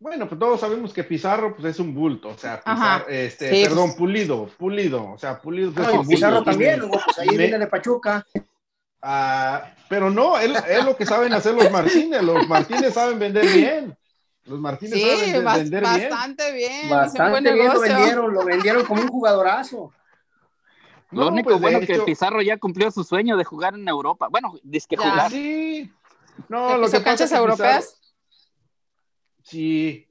[0.01, 3.89] bueno, pues todos sabemos que Pizarro pues, es un bulto, o sea, Pizarro, este, perdón,
[3.89, 3.97] pues.
[3.97, 5.71] Pulido, Pulido, o sea, Pulido.
[5.71, 8.25] Pues, no, Pizarro también, pues ahí viene de Pachuca.
[8.99, 13.45] Ah, pero no, es, es, lo que saben hacer los Martínez, los Martínez saben vender
[13.45, 13.95] bien.
[14.45, 16.09] Los Martínez saben vender bien.
[16.09, 16.89] Bastante bien.
[16.89, 19.93] Bastante bien lo vendieron, lo vendieron como un jugadorazo.
[21.11, 24.27] Lo único bueno es que Pizarro ya cumplió su sueño de jugar en Europa.
[24.29, 25.31] Bueno, dice que jugar.
[25.31, 25.91] Sí.
[26.47, 27.97] No, lo que canchas europeas.
[29.43, 30.07] Sí,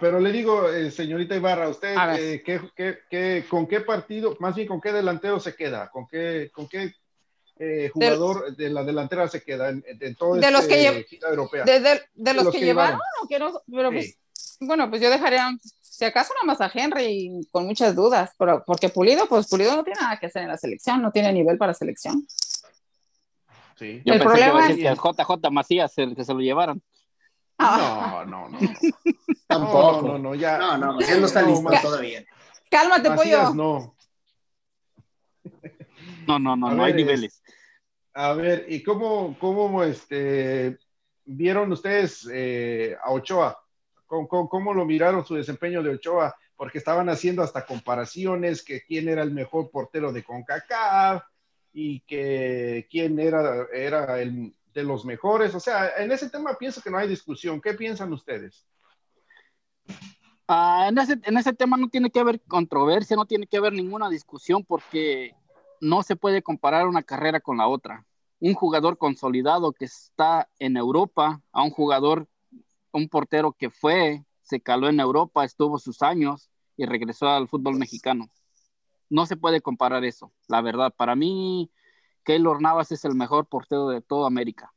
[0.00, 4.54] pero le digo, eh, señorita Ibarra, ¿usted eh, ¿qué, qué, qué, con qué partido, más
[4.54, 5.88] bien con qué delantero se queda?
[5.90, 6.92] ¿Con qué, con qué
[7.58, 11.64] eh, jugador de, la delantera se queda en, todo de los que este europea?
[11.64, 14.18] De, de, los, que, llevaron, o que no, pero pues,
[14.60, 15.50] bueno, pues yo dejaría,
[16.02, 19.84] si acaso nada más a Henry con muchas dudas, pero, porque Pulido, pues Pulido no
[19.84, 22.26] tiene nada que hacer en la selección, no tiene nivel para selección.
[23.78, 24.02] Sí.
[24.04, 24.78] Yo el problema que, es...
[24.78, 26.82] que JJ Macías, el que se lo llevaron.
[27.56, 28.58] No, no, no.
[29.46, 30.08] Tampoco.
[30.08, 30.58] No, no, ya.
[30.58, 32.24] No, no, no está listo todavía.
[32.68, 33.54] Cálmate, pollo.
[33.54, 33.94] No.
[36.26, 37.40] No, no, no, no hay niveles.
[38.14, 40.78] A ver, ¿y cómo, cómo este,
[41.24, 43.61] vieron ustedes eh, a Ochoa?
[44.28, 46.36] ¿Cómo, ¿Cómo, lo miraron su desempeño de Ochoa?
[46.54, 51.22] Porque estaban haciendo hasta comparaciones, que quién era el mejor portero de CONCACAF
[51.72, 55.54] y que quién era, era el, de los mejores.
[55.54, 57.58] O sea, en ese tema pienso que no hay discusión.
[57.58, 58.66] ¿Qué piensan ustedes?
[60.46, 63.72] Ah, en, ese, en ese tema no tiene que haber controversia, no tiene que haber
[63.72, 65.34] ninguna discusión porque
[65.80, 68.04] no se puede comparar una carrera con la otra.
[68.40, 72.28] Un jugador consolidado que está en Europa a un jugador,
[72.92, 77.76] un portero que fue, se caló en Europa, estuvo sus años y regresó al fútbol
[77.76, 78.30] mexicano.
[79.08, 80.92] No se puede comparar eso, la verdad.
[80.96, 81.70] Para mí,
[82.24, 84.72] Keylor Navas es el mejor portero de toda América.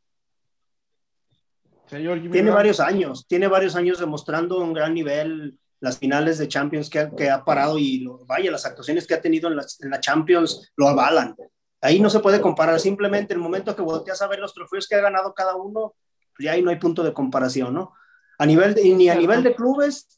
[1.88, 7.30] tiene varios años, tiene varios años demostrando un gran nivel, las finales de Champions que,
[7.30, 11.36] ha parado y vaya, las actuaciones que ha tenido en, en la Champions lo avalan.
[11.82, 14.96] Ahí no se puede comparar, simplemente el momento que volteas a ver los trofeos que
[14.96, 15.94] ha ganado cada uno,
[16.40, 17.94] ya ahí no hay punto de comparación, ¿no?
[18.38, 20.16] A nivel ni a nivel de clubes,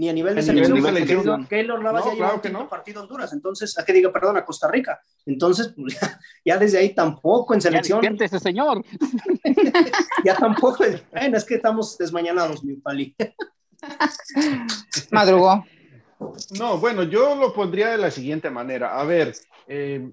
[0.00, 1.46] ni a nivel de selección.
[1.46, 4.66] Keylor Navas ya claro lleva un partido Honduras, entonces, a que diga, perdón, a Costa
[4.66, 4.98] Rica.
[5.26, 5.98] Entonces, pues,
[6.42, 8.00] ya, desde ahí tampoco en selección.
[8.00, 8.82] Ya ese señor.
[10.24, 13.14] ya tampoco, bueno, es que estamos desmañanados, mi pali.
[15.10, 15.66] Madrugó.
[16.58, 18.98] No, bueno, yo lo pondría de la siguiente manera.
[18.98, 19.34] A ver,
[19.68, 20.10] eh,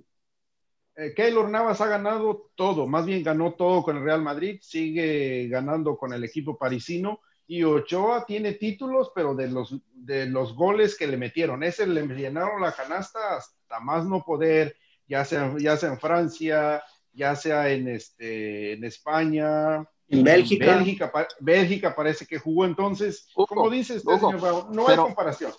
[0.97, 5.47] eh, Keylor Navas ha ganado todo, más bien ganó todo con el Real Madrid, sigue
[5.47, 10.97] ganando con el equipo parisino y Ochoa tiene títulos, pero de los, de los goles
[10.97, 14.75] que le metieron, ese le llenaron la canasta hasta más no poder,
[15.07, 16.83] ya sea, ya sea en Francia,
[17.13, 19.87] ya sea en, este, en España.
[20.09, 20.75] En Bélgica.
[20.75, 23.29] Bélgica, Bélgica parece que jugó entonces.
[23.33, 25.51] como dices, no hay comparación.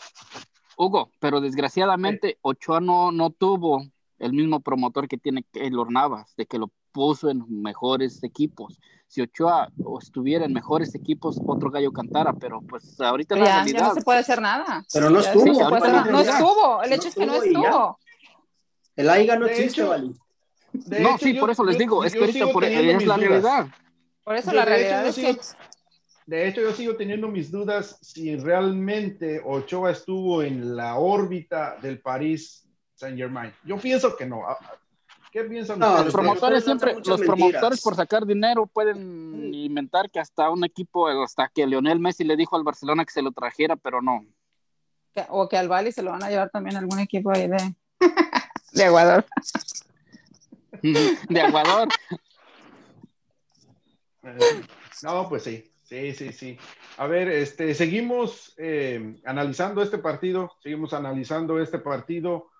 [0.77, 3.85] Hugo, pero desgraciadamente Ochoa no, no tuvo
[4.19, 9.23] el mismo promotor que tiene Keylor Navas, de que lo puso en mejores equipos si
[9.23, 13.81] Ochoa estuviera en mejores equipos, otro gallo cantara, pero pues ahorita la realidad.
[13.81, 14.85] Ya no se puede hacer nada.
[14.93, 15.45] Pero no estuvo.
[15.45, 17.99] no, estuvo, el hecho es que no estuvo.
[18.95, 20.13] El AIGA no existe, Vali.
[21.01, 23.69] No, sí, por eso les digo, es que ahorita por, es la realidad.
[24.23, 25.39] Por eso la realidad es que...
[26.27, 32.03] De hecho, yo sigo teniendo mis dudas si realmente Ochoa estuvo en la órbita del
[32.03, 32.68] París
[32.99, 33.55] Saint Germain.
[33.65, 34.43] Yo pienso que no.
[35.31, 40.51] ¿Qué piensan no, Los promotores siempre, los promotores por sacar dinero pueden inventar que hasta
[40.51, 44.03] un equipo, hasta que Lionel Messi le dijo al Barcelona que se lo trajera, pero
[44.03, 44.27] no.
[45.29, 47.75] o que al Bali se lo van a llevar también a algún equipo ahí de,
[48.73, 49.25] de Ecuador.
[50.83, 51.89] de Ecuador.
[55.03, 56.59] no, pues sí, sí, sí, sí.
[56.97, 62.51] A ver, este, seguimos eh, analizando este partido, seguimos analizando este partido.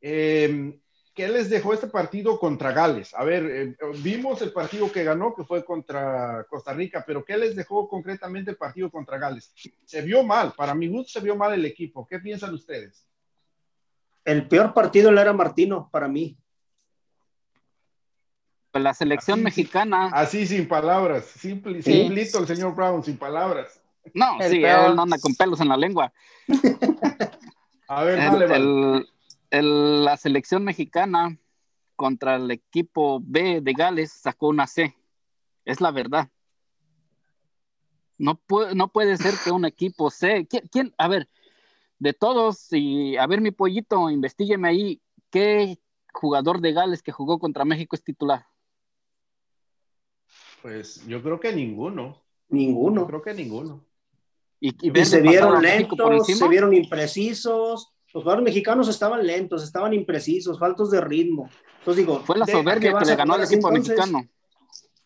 [0.00, 0.78] Eh,
[1.14, 3.12] ¿qué les dejó este partido contra Gales?
[3.14, 7.36] A ver, eh, vimos el partido que ganó, que fue contra Costa Rica, pero ¿qué
[7.36, 9.52] les dejó concretamente el partido contra Gales?
[9.84, 12.06] Se vio mal, para mi gusto se vio mal el equipo.
[12.06, 13.04] ¿Qué piensan ustedes?
[14.24, 16.38] El peor partido lo era Martino, para mí.
[18.74, 20.10] La selección mexicana.
[20.12, 23.80] así sin palabras, simple, simplito el señor Brown, sin palabras.
[24.14, 26.12] No, sí, él no anda con pelos en la lengua.
[27.88, 29.06] A ver, dale,
[29.50, 31.38] la selección mexicana
[31.96, 34.94] contra el equipo B de Gales sacó una C.
[35.64, 36.30] Es la verdad.
[38.18, 40.46] No puede, no puede ser que un equipo C.
[40.48, 40.94] ¿quién, quién?
[40.98, 41.28] A ver,
[41.98, 45.78] de todos, y a ver mi pollito, investigueme ahí, ¿qué
[46.12, 48.46] jugador de Gales que jugó contra México es titular?
[50.62, 52.22] Pues yo creo que ninguno.
[52.48, 53.02] Ninguno.
[53.02, 53.84] Yo creo que ninguno.
[54.60, 57.92] Y, y, y se vieron lentos, se vieron imprecisos.
[58.14, 61.50] Los jugadores mexicanos estaban lentos, estaban imprecisos, faltos de ritmo.
[61.80, 63.96] Entonces digo, fue la soberbia que le ganó al equipo entonces?
[63.96, 64.26] mexicano.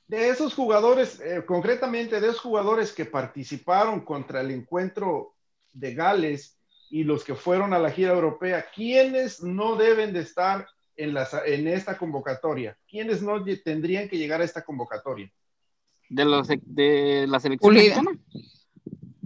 [0.07, 5.35] De esos jugadores, eh, concretamente de esos jugadores que participaron contra el encuentro
[5.73, 6.59] de Gales
[6.91, 11.27] y los que fueron a la gira europea, ¿quiénes no deben de estar en, la,
[11.47, 12.77] en esta convocatoria?
[12.87, 15.33] ¿Quiénes no tendrían que llegar a esta convocatoria?
[16.09, 18.03] De, los, de la selección Pulido.
[18.03, 18.19] mexicana.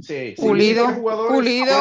[0.01, 0.87] Sí, sí, Pulido,
[1.29, 1.75] Pulido.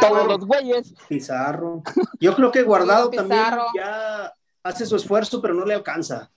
[0.00, 0.94] Todos los güeyes.
[1.08, 1.82] Pizarro.
[2.20, 3.28] Yo creo que Guardado Pizarro.
[3.28, 4.32] también ya
[4.62, 6.30] hace su esfuerzo, pero no le alcanza.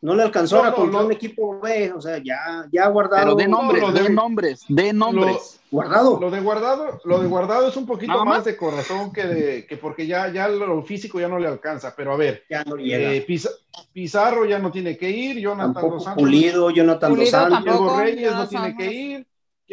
[0.00, 1.06] No le alcanzó No, ahora no, contra no.
[1.06, 3.22] un equipo B, o sea, ya, ya Guardado.
[3.22, 5.60] Pero de nombres, lo de- de nombres, de nombres.
[5.70, 6.18] Guardado.
[6.20, 8.44] Lo de guardado, lo de guardado es un poquito más más.
[8.44, 11.94] de corazón que de que porque ya, ya lo físico ya no le alcanza.
[11.96, 13.12] Pero a ver, Ya no llega.
[13.12, 13.50] eh, Piza-
[13.92, 17.62] Pizarro ya no tiene que ir, Jonathan tampoco Dos Santos, Pulido, Jonathan Dos Pulido Santos.
[17.62, 19.26] Diego Tampoco, Reyes no tiene que Dos- ir.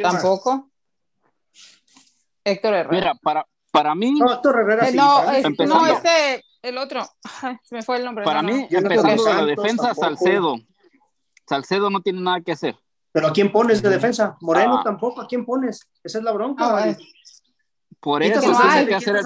[0.03, 0.69] Tampoco.
[2.43, 2.89] Héctor Herrera.
[2.91, 7.05] Mira, para, para mí, No, Héctor Herrera Eh, sí, no, es- no, este, el otro.
[7.41, 8.23] Ay, se me fue el nombre.
[8.25, 8.55] para no, no.
[8.55, 10.05] mí, Jonathan empezando de la defensa, tampoco.
[10.05, 10.55] Salcedo.
[11.47, 12.75] Salcedo no tiene nada que hacer.
[13.11, 14.37] Pero ¿a quién pones de defensa?
[14.41, 14.83] Moreno Ah.
[14.83, 15.87] tampoco, ¿a quién pones?
[16.03, 16.63] Esa es la bronca.
[16.67, 16.95] Ah.
[17.99, 19.23] Por eso no tiene que hacer el,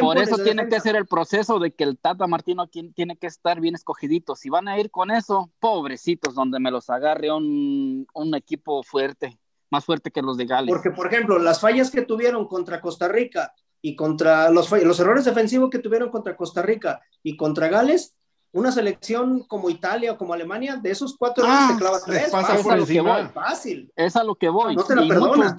[0.00, 3.60] por eso tiene que ser el proceso de que el Tata Martino tiene que estar
[3.60, 4.34] bien escogidito.
[4.34, 9.38] Si van a ir con eso, pobrecitos, donde me los agarre un, un equipo fuerte,
[9.70, 10.72] más fuerte que los de Gales.
[10.74, 13.52] Porque, por ejemplo, las fallas que tuvieron contra Costa Rica
[13.82, 18.14] y contra los, los errores defensivos que tuvieron contra Costa Rica y contra Gales,
[18.52, 22.30] una selección como Italia o como Alemania, de esos cuatro Ah, errores te clava tres.
[22.30, 23.26] pasa es a lo que voy.
[23.34, 23.92] fácil.
[23.96, 24.74] Es a lo que voy.
[24.76, 25.54] No te la y, muchos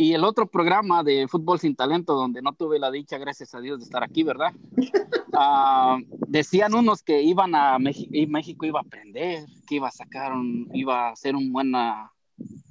[0.00, 3.60] y el otro programa de Fútbol Sin Talento, donde no tuve la dicha, gracias a
[3.60, 4.52] Dios, de estar aquí, ¿verdad?
[5.40, 9.92] Ah, decían unos que iban a México, y México iba a aprender, que iba a
[9.92, 12.10] sacar un, iba a hacer un buena,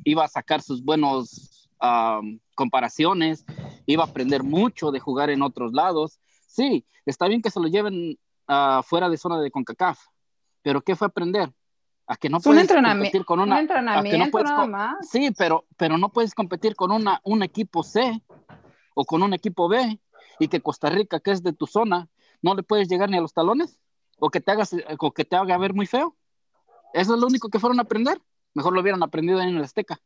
[0.04, 1.70] iba a sacar sus buenos
[2.56, 3.46] comparaciones,
[3.86, 6.20] iba a aprender mucho de jugar en otros lados.
[6.48, 10.00] Sí, está bien que se lo lleven ah, fuera de zona de CONCACAF,
[10.62, 11.54] pero ¿qué fue aprender?
[12.08, 15.10] A que no Es un puedes competir con un una, entrenamiento puedes nada más.
[15.10, 18.24] Sí, pero, pero no puedes competir con una, un equipo C
[18.96, 20.00] o con un equipo B
[20.40, 22.10] y que Costa Rica, que es de tu zona,
[22.42, 23.80] no le puedes llegar ni a los talones
[24.20, 26.16] o que te hagas o que te haga ver muy feo.
[26.94, 28.20] Eso es lo único que fueron a aprender.
[28.58, 30.00] Mejor lo hubieran aprendido ahí en el Azteca.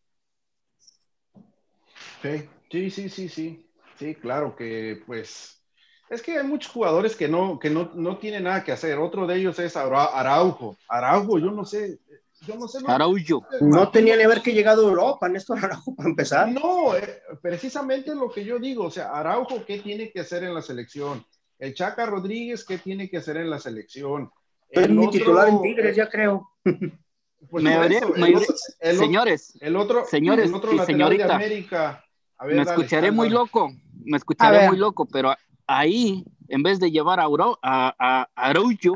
[2.22, 3.72] Sí, sí, sí, sí, sí.
[3.98, 5.64] Sí, claro que pues
[6.10, 8.98] es que hay muchos jugadores que no, que no, no tienen nada que hacer.
[8.98, 10.78] Otro de ellos es Ara- Araujo.
[10.90, 12.00] Araujo, yo no sé,
[12.46, 12.82] yo no sé.
[12.82, 13.46] no- Araújo.
[13.62, 16.52] No tenía ni haber que llegado a Europa, Néstor Araujo, para empezar.
[16.52, 20.54] No, eh, precisamente lo que yo digo, o sea, Araujo, ¿qué tiene que hacer en
[20.54, 21.26] la selección?
[21.58, 24.30] El Chaca Rodríguez, ¿qué tiene que hacer en la selección?
[24.68, 26.50] Es El mi otro, titular en Tigres, ya creo.
[27.50, 28.56] pues, eso, el otro-
[29.00, 32.06] Señores, el otro, señores el otro y lateral de señorita, América.
[32.38, 33.40] A ver, me dale, escucharé dale, muy dale.
[33.40, 33.72] loco,
[34.04, 35.36] me A escucharé muy loco, pero
[35.68, 38.96] ahí, en vez de llevar a, Aro- a, a Araujo.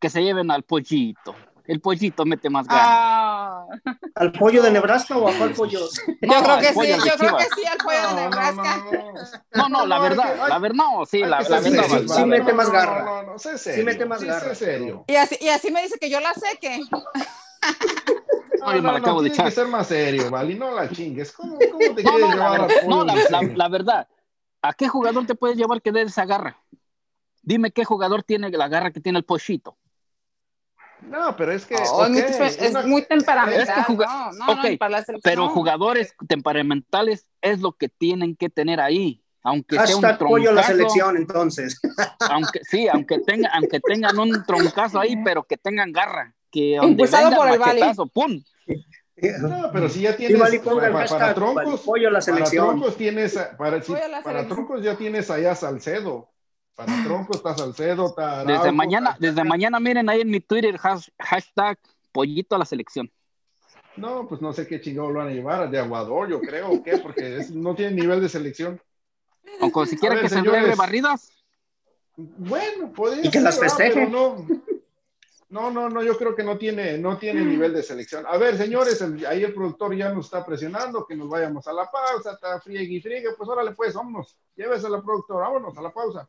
[0.00, 1.34] que se lleven al pollito.
[1.68, 2.98] El pollito mete más ganas.
[2.98, 3.66] Ah,
[4.16, 5.78] ¿Al pollo de Nebraska o a cuál pollo?
[5.78, 8.30] yo No, creo el que sí, yo creo que sí al pollo de No, no,
[8.30, 8.76] Nebraska.
[8.76, 9.28] no, no, no.
[9.54, 11.88] No, no, la No, verdad, la verdad, no, sí, la, la sí, verdad.
[11.88, 13.02] sí, sí mete No, más no, garra.
[13.04, 13.84] No, no, no, sé Sí serio.
[13.84, 14.54] mete más sí, garra.
[14.54, 15.04] sé serio.
[15.06, 16.80] Y así, y así me dice que yo la sé que.
[18.60, 20.54] No, Ay, me no, la no, acabo de tiene que ser más serio, ¿vale?
[20.54, 21.32] No la chingues.
[21.32, 24.08] ¿Cómo, cómo te No, quieres no, la, llevar pollo no, la, la- la verdad.
[24.62, 26.56] ¿A qué jugador te puedes llevar que dé esa garra?
[27.42, 29.77] Dime qué jugador tiene la garra que tiene el pochito.
[31.02, 31.76] No, pero es que.
[31.76, 33.60] Oh, es muy- ok, es una- muy temperamental.
[33.62, 35.20] es que no, no, no, Ok, para la selección.
[35.22, 39.22] Pero jugadores temperamentales es lo que tienen que tener ahí.
[39.42, 41.80] Aunque sea un Hashtag pollo a la troncazo, selección, entonces.
[42.30, 47.34] aunque sí, aunque tenga, aunque tengan un troncazo ahí, pero que tengan garra, que Impulsado
[47.34, 47.80] por el Bali.
[47.80, 48.42] machetazo, pum.
[49.40, 50.38] No, pero si ya Sí, tienes.
[50.38, 51.64] vale, ponga para, para hashtag, troncos.
[51.64, 52.66] vale, pollo la Para selección.
[52.68, 53.38] troncos tienes.
[53.56, 53.92] Para, sí,
[54.22, 56.30] para troncos ya tienes allá Salcedo.
[56.78, 60.76] Para troncos está Salcedo, está Desde mañana, está- desde mañana miren ahí en mi Twitter
[60.78, 61.76] hash- hashtag
[62.12, 63.10] pollito a la selección.
[63.96, 66.82] No, pues no sé qué chingado lo van a llevar, de aguador, yo creo, o
[66.84, 68.80] qué, porque es- no tiene nivel de selección.
[69.60, 71.32] O con siquiera ver, que se logre barridas.
[72.16, 74.06] Bueno, podría Y que las festeje.
[74.06, 74.46] No,
[75.48, 78.24] no, no, no, yo creo que no tiene, no tiene nivel de selección.
[78.28, 81.72] A ver, señores, el- ahí el productor ya nos está presionando que nos vayamos a
[81.72, 85.76] la pausa, está friegue y friegue, pues órale, pues, vámonos, llévese a la productora, vámonos
[85.76, 86.28] a la pausa.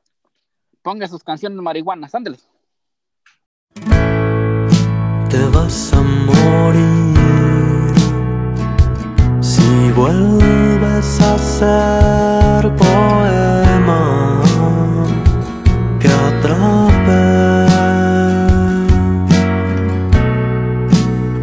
[0.82, 2.38] Ponga sus canciones marihuanas, ándale.
[5.30, 7.94] Te vas a morir
[9.42, 14.42] si vuelves a ser poema
[16.00, 17.22] que atrape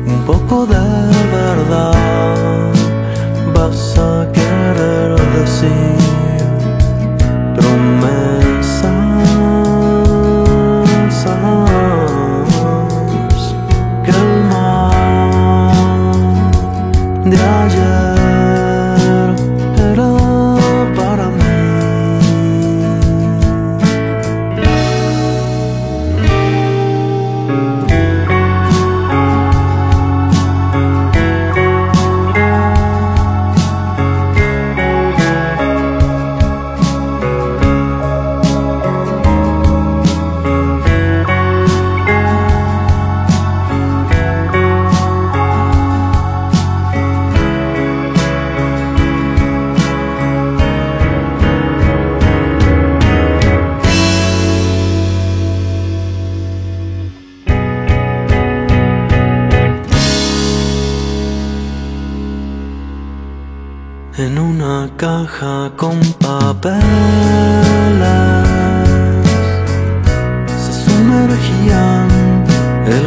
[0.06, 0.74] un poco de
[1.30, 2.72] verdad
[3.54, 5.85] vas a querer decir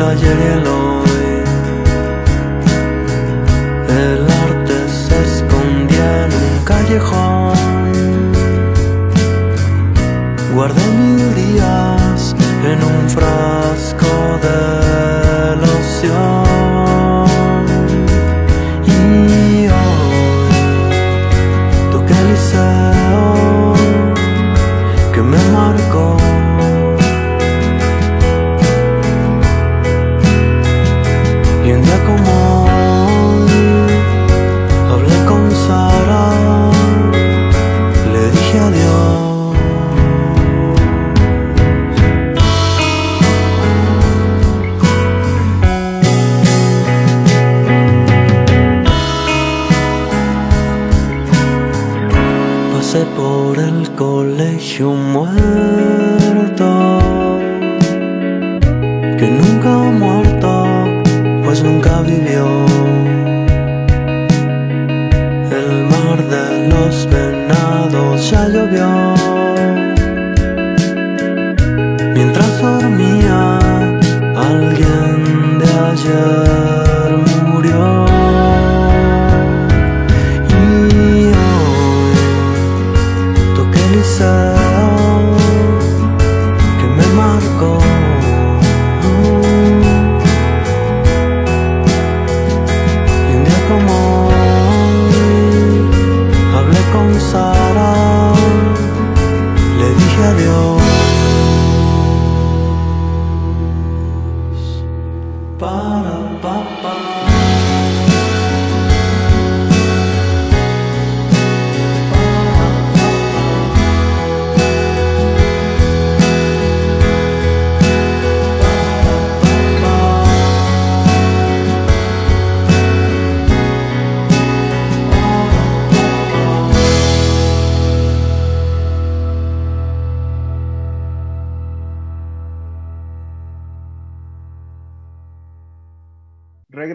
[0.09, 1.09] ayer y el hoy.
[3.89, 7.53] El arte se escondía en un callejón.
[10.53, 12.35] Guardé mil días
[12.71, 14.13] en un frasco
[14.45, 16.38] de loción.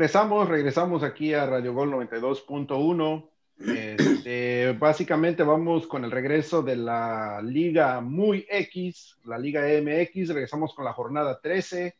[0.05, 3.27] Regresamos, regresamos aquí a Radio Gol 92.1.
[3.59, 10.29] Este, básicamente vamos con el regreso de la Liga Muy X, la Liga MX.
[10.29, 11.97] Regresamos con la jornada 13.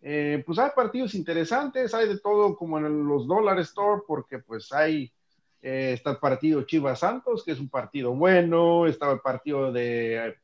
[0.00, 4.70] Eh, pues hay partidos interesantes, hay de todo como en los Dollar Store, porque pues
[4.70, 5.12] hay,
[5.60, 10.36] eh, está el partido Chivas Santos, que es un partido bueno, estaba el partido de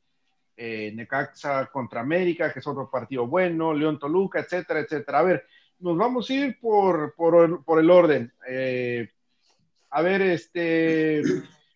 [0.57, 5.20] eh, Necaxa contra América, que es otro partido bueno, León Toluca, etcétera, etcétera.
[5.20, 5.46] A ver,
[5.79, 8.33] nos vamos a ir por, por, por el orden.
[8.49, 9.09] Eh,
[9.91, 11.22] a ver, este,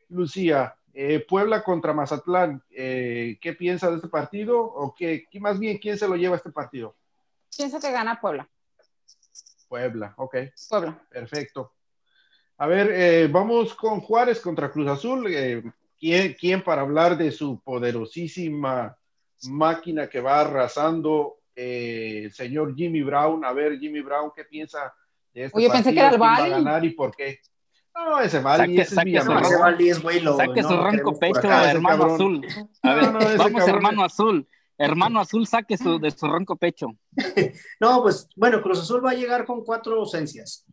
[0.09, 4.61] Lucía, eh, Puebla contra Mazatlán, eh, ¿qué piensas de este partido?
[4.61, 6.97] O qué, qué, más bien, ¿quién se lo lleva a este partido?
[7.57, 8.49] Pienso que gana Puebla.
[9.69, 10.37] Puebla, ok.
[10.69, 11.07] Puebla.
[11.09, 11.75] Perfecto.
[12.59, 15.29] A ver, eh, vamos con Juárez contra Cruz Azul.
[15.99, 18.97] ¿quién, ¿quién, para hablar de su poderosísima
[19.45, 23.45] máquina que va arrasando eh, el señor Jimmy Brown?
[23.45, 24.93] A ver, Jimmy Brown, ¿qué piensa
[25.35, 25.73] de este Oye, partido?
[25.85, 26.51] pensé que era el ¿Quién va a Bali.
[26.51, 27.39] ganar y por qué?
[27.95, 29.43] No, ese Bali, Saque- ese es saque su Villamar.
[29.45, 32.15] Ese Valdi es Saque no su ronco pecho, hermano cabrón.
[32.15, 32.47] azul.
[32.83, 34.49] A ver, No, no, vamos, cabrón- hermano azul.
[34.79, 36.87] Hermano azul, saque su, de su ronco pecho.
[37.81, 40.65] No, pues bueno, Cruz Azul va a llegar con cuatro ausencias,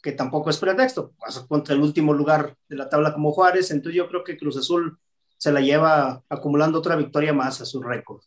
[0.00, 1.12] que tampoco es pretexto.
[1.18, 4.56] Vas contra el último lugar de la tabla como Juárez, entonces yo creo que Cruz
[4.58, 4.98] Azul
[5.36, 8.20] se la lleva acumulando otra victoria más a su récord.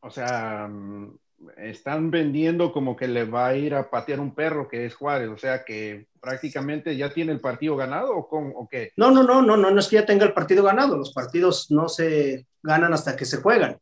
[0.00, 1.18] O sea, mm,
[1.56, 5.28] están vendiendo como que le va a ir a patear un perro que es Juárez,
[5.28, 8.92] o sea que prácticamente ya tiene el partido ganado o, con, o qué.
[8.96, 10.96] No, no, no, no, no, no es que ya tenga el partido ganado.
[10.96, 13.78] Los partidos no se ganan hasta que se juegan.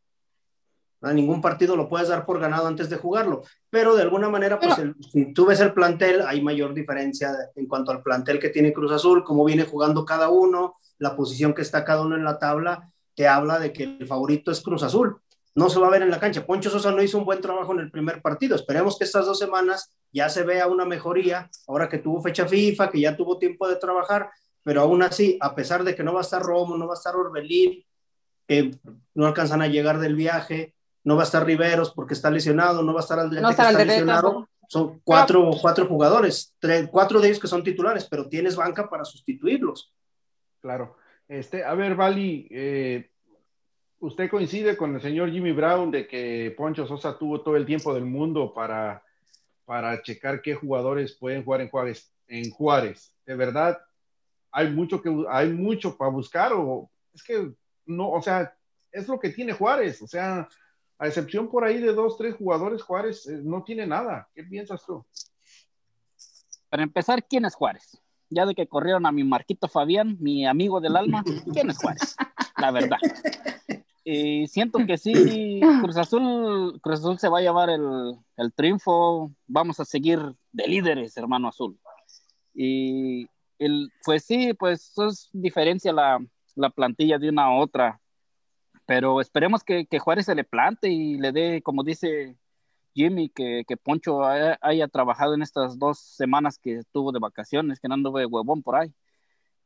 [1.01, 3.43] A ningún partido lo puedes dar por ganado antes de jugarlo.
[3.69, 7.67] Pero de alguna manera, pues el- si tú ves el plantel, hay mayor diferencia en
[7.67, 11.61] cuanto al plantel que tiene Cruz Azul, cómo viene jugando cada uno, la posición que
[11.61, 15.21] está cada uno en la tabla, te habla de que el favorito es Cruz Azul.
[15.57, 16.45] No se va a ver en la cancha.
[16.45, 18.55] Poncho Sosa no hizo un buen trabajo en el primer partido.
[18.55, 22.91] Esperemos que estas dos semanas ya se vea una mejoría, ahora que tuvo fecha FIFA,
[22.91, 24.29] que ya tuvo tiempo de trabajar,
[24.61, 26.97] pero aún así, a pesar de que no va a estar Romo, no va a
[26.97, 27.83] estar Orbelín,
[28.47, 28.69] que
[29.15, 32.93] no alcanzan a llegar del viaje, no va a estar Riveros porque está lesionado, no
[32.93, 34.21] va a estar Aldrete No que está Aldrete lesionado.
[34.21, 34.49] tampoco.
[34.69, 39.05] Son cuatro, cuatro jugadores, tres, cuatro de ellos que son titulares, pero tienes banca para
[39.05, 39.91] sustituirlos.
[40.61, 40.97] Claro.
[41.27, 43.09] Este, a ver, Vali, eh,
[43.99, 47.93] ¿usted coincide con el señor Jimmy Brown de que Poncho Sosa tuvo todo el tiempo
[47.93, 49.03] del mundo para,
[49.65, 52.11] para checar qué jugadores pueden jugar en Juárez?
[52.27, 53.79] En Juárez, de verdad,
[54.51, 57.51] hay mucho que hay mucho para buscar o es que
[57.85, 58.53] no, o sea,
[58.91, 60.47] es lo que tiene Juárez, o sea,
[60.99, 64.27] a excepción por ahí de dos, tres jugadores, Juárez eh, no tiene nada.
[64.33, 65.05] ¿Qué piensas tú?
[66.69, 68.01] Para empezar, ¿quién es Juárez?
[68.29, 71.23] Ya de que corrieron a mi Marquito Fabián, mi amigo del alma,
[71.53, 72.15] ¿quién es Juárez?
[72.57, 72.97] La verdad.
[74.09, 79.33] Y siento que sí, Cruz Azul, Cruz Azul se va a llevar el, el triunfo.
[79.47, 80.17] Vamos a seguir
[80.53, 81.77] de líderes, hermano azul.
[82.53, 83.27] Y
[83.59, 87.99] el, pues sí, pues eso es diferencia la, la plantilla de una a otra.
[88.85, 92.37] Pero esperemos que, que Juárez se le plante y le dé, como dice
[92.93, 97.81] Jimmy, que, que Poncho haya, haya trabajado en estas dos semanas que estuvo de vacaciones,
[97.81, 98.93] que no anduve huevón por ahí.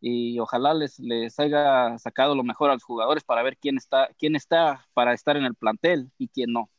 [0.04, 4.10] Y ojalá les, les haya sacado lo mejor a los jugadores para ver quién está,
[4.18, 6.70] quién está para estar en el plantel y quién no.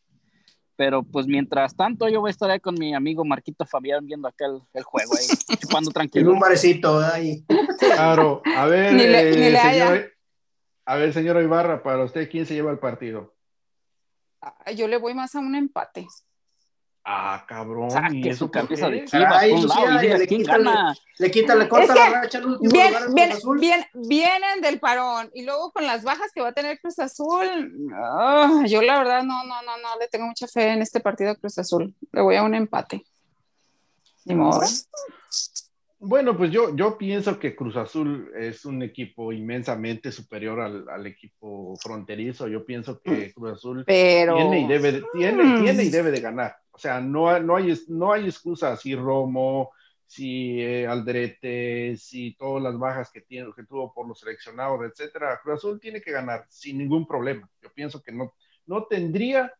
[0.74, 4.26] Pero pues mientras tanto yo voy a estar ahí con mi amigo Marquito Fabián viendo
[4.26, 5.26] acá el, el juego ahí,
[5.60, 6.32] chupando En tranquilo.
[6.32, 7.44] un barecito ahí.
[7.78, 9.86] Claro, a ver, Ni le- eh, ni le haya.
[9.86, 10.12] señor-
[10.84, 13.36] a ver, señora Ibarra, para usted, ¿quién se lleva el partido?
[14.40, 16.08] Ay, Yo le voy más a un empate.
[17.04, 20.64] Ah, cabrón, ¿y Saque eso su camisa de chivas Ay, Lucía, y le quién quítale.
[20.64, 20.94] gana.
[21.18, 23.58] Le quita, le corta Es que la racha al último Bien, lugar bien, Cruz Azul.
[23.58, 27.90] bien, vienen del parón y luego con las bajas que va a tener Cruz Azul,
[27.94, 31.30] ah, yo la verdad no, no, no, no le tengo mucha fe en este partido
[31.32, 31.92] a Cruz Azul.
[32.12, 33.04] Le voy a un empate.
[34.24, 34.60] Ni modo.
[36.04, 41.06] Bueno, pues yo, yo pienso que Cruz Azul es un equipo inmensamente superior al, al
[41.06, 42.48] equipo fronterizo.
[42.48, 45.62] Yo pienso que Cruz Azul Pero tiene y debe de, tiene, Mm.
[45.62, 46.56] tiene y debe de ganar.
[46.72, 49.70] O sea, no, hay- no, hay, no hay excusa si Romo,
[50.06, 55.40] si eh, Aldrete, si todas las bajas que, tiene, que tuvo por los seleccionados, etcétera.
[55.42, 57.48] Cruz Azul tiene que ganar sin ningún problema.
[57.62, 58.34] Yo pienso que no,
[58.66, 59.52] no tendría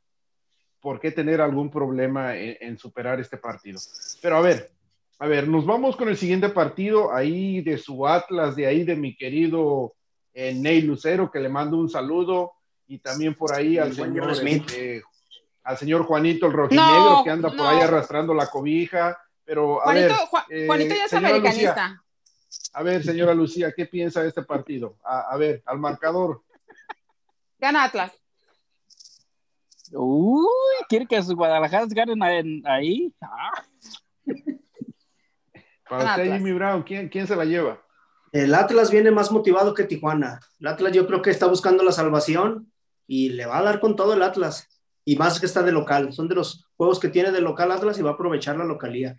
[0.81, 3.79] por qué tener algún problema en, en superar este partido.
[4.21, 4.73] Pero a ver,
[5.19, 8.97] a ver, nos vamos con el siguiente partido, ahí de su Atlas, de ahí de
[8.97, 9.95] mi querido
[10.35, 12.53] eh, Ney Lucero, que le mando un saludo,
[12.89, 14.65] y también por ahí al señor, Smith.
[14.67, 15.03] este,
[15.65, 17.69] al señor Juanito el rojinegro, No, que anda por no.
[17.69, 22.03] ahí arrastrando la cobija, pero a Juanito, ver, Ju- eh, Juanito ya es americanista.
[22.73, 24.97] a ver, señora Lucía, ¿qué piensa de este partido?
[25.05, 26.43] A, a ver, al marcador.
[27.59, 28.13] Gana Atlas.
[29.95, 30.47] Uy,
[30.89, 33.13] quiere que sus Guadalajara ganen en- ahí.
[33.21, 33.51] Ah,
[35.89, 37.83] Para usted, Jimmy Brown, ¿quién, quién se la lleva?
[38.33, 40.41] El Atlas viene más motivado que Tijuana.
[40.59, 42.73] El Atlas yo creo que está buscando la salvación
[43.07, 44.69] y le va a dar con todo el Atlas.
[45.05, 46.13] Y más que está de local.
[46.13, 49.19] Son de los juegos que tiene de local Atlas y va a aprovechar la localía.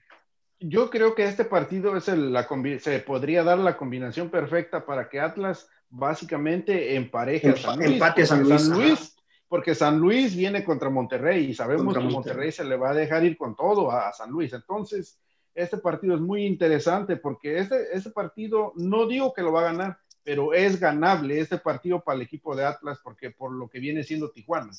[0.60, 2.48] Yo creo que este partido es el, la
[2.80, 7.92] se podría dar la combinación perfecta para que Atlas básicamente empareje a Empa- San Luis.
[7.92, 9.16] empate a San porque Luis, Luis-
[9.50, 12.34] porque San Luis viene contra Monterrey y sabemos Contra que Monterrey.
[12.36, 14.54] Monterrey se le va a dejar ir con todo a, a San Luis.
[14.54, 15.20] Entonces,
[15.54, 19.72] este partido es muy interesante porque este, este partido, no digo que lo va a
[19.72, 23.80] ganar, pero es ganable este partido para el equipo de Atlas porque por lo que
[23.80, 24.72] viene siendo Tijuana.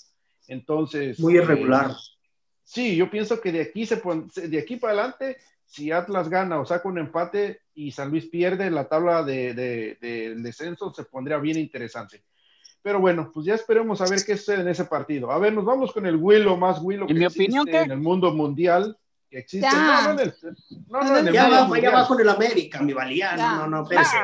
[0.49, 1.90] Entonces, Muy irregular.
[1.90, 1.95] eh,
[2.66, 5.36] Sí, yo pienso que de aquí, se pon- de aquí para adelante,
[5.66, 9.99] si Atlas gana o saca un empate y San Luis pierde, la tabla de, de-
[10.01, 12.22] del descenso se pondría bien interesante.
[12.80, 15.30] Pero bueno, pues ya esperemos a ver qué sucede en ese partido.
[15.30, 17.80] A ver, nos vamos con el Willow más Willow ¿En mi existe opinión, qué?
[17.82, 18.97] en el mundo mundial
[19.35, 19.68] que existe.
[19.68, 20.03] Ya.
[20.03, 20.35] No, no en el,
[20.89, 21.72] No, no, en el Ya Mundial.
[21.72, 23.37] va, ya va con el América, mi valía.
[23.37, 24.16] No, no, no, espérese.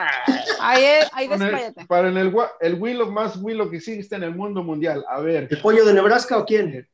[0.61, 1.87] Ahí, ahí despláyate.
[1.87, 5.05] para en el, el Willow más Willow que existe en el mundo mundial.
[5.09, 5.49] A ver.
[5.51, 6.89] ¿El pollo de Nebraska o quién?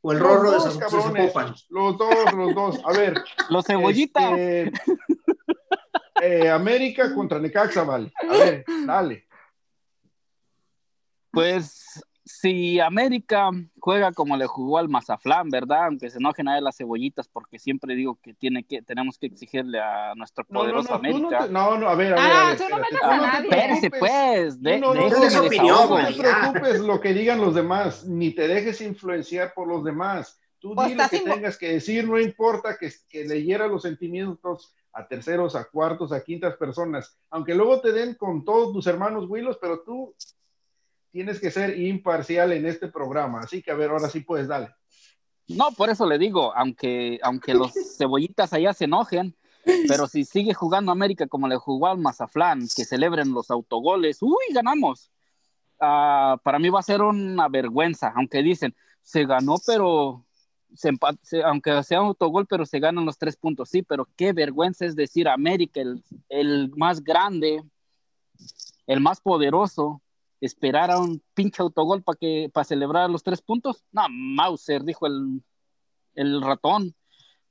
[0.00, 0.60] ¿O el rorro de.
[0.70, 1.54] Zapopan?
[1.70, 2.80] Los dos, los dos.
[2.84, 3.20] A ver.
[3.50, 4.32] Los cebollitas.
[4.38, 4.72] este,
[6.22, 8.12] eh, América contra Necaxa, vale.
[8.22, 9.26] A ver, dale.
[11.32, 15.84] Pues si América juega como le jugó al Mazaflán, ¿verdad?
[15.86, 19.26] Aunque se enojen a él las cebollitas, porque siempre digo que tiene que tenemos que
[19.26, 21.46] exigirle a nuestro No, no, poderoso no, no, América.
[21.46, 22.24] te- no, no, a ver, a ver.
[22.32, 23.48] Ah, a ver, tú no tú a nadie.
[23.48, 28.32] Espérese, pues, de, No, no, opinión, no te preocupes lo que digan los demás, ni
[28.32, 30.40] te dejes influenciar por los demás.
[30.58, 33.82] Tú Pues di lo que tengas que decir, no importa que, que le hiera los
[33.82, 38.86] sentimientos a terceros, a cuartos, a quintas personas, aunque luego te den con todos tus
[38.88, 40.12] hermanos Willos, pero tú
[41.16, 43.40] tienes que ser imparcial en este programa.
[43.40, 44.68] Así que, a ver, ahora sí puedes, dale.
[45.48, 49.34] No, por eso le digo, aunque, aunque los cebollitas allá se enojen,
[49.88, 54.44] pero si sigue jugando América como le jugó al Mazaflán, que celebren los autogoles, uy,
[54.52, 55.10] ganamos.
[55.80, 60.22] Ah, para mí va a ser una vergüenza, aunque dicen, se ganó, pero
[60.74, 60.92] se-
[61.46, 64.94] aunque sea un autogol, pero se ganan los tres puntos, sí, pero qué vergüenza es
[64.94, 67.62] decir América, el, el más grande,
[68.86, 70.02] el más poderoso,
[70.40, 73.84] esperar a un pinche autogol para que para celebrar los tres puntos.
[73.92, 75.42] No, Mauser, dijo el,
[76.14, 76.94] el ratón.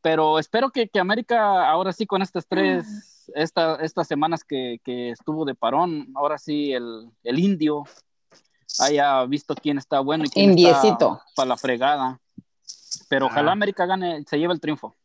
[0.02, 5.10] Pero espero que, que América, ahora sí, con estas tres, esta, estas semanas que, que
[5.10, 7.84] estuvo de parón, ahora sí el, el indio
[8.80, 11.14] haya visto quién está bueno y quién Indiecito.
[11.14, 12.20] está para la fregada.
[13.10, 13.54] Pero ojalá Ah.
[13.54, 14.96] América gane, se lleve el triunfo.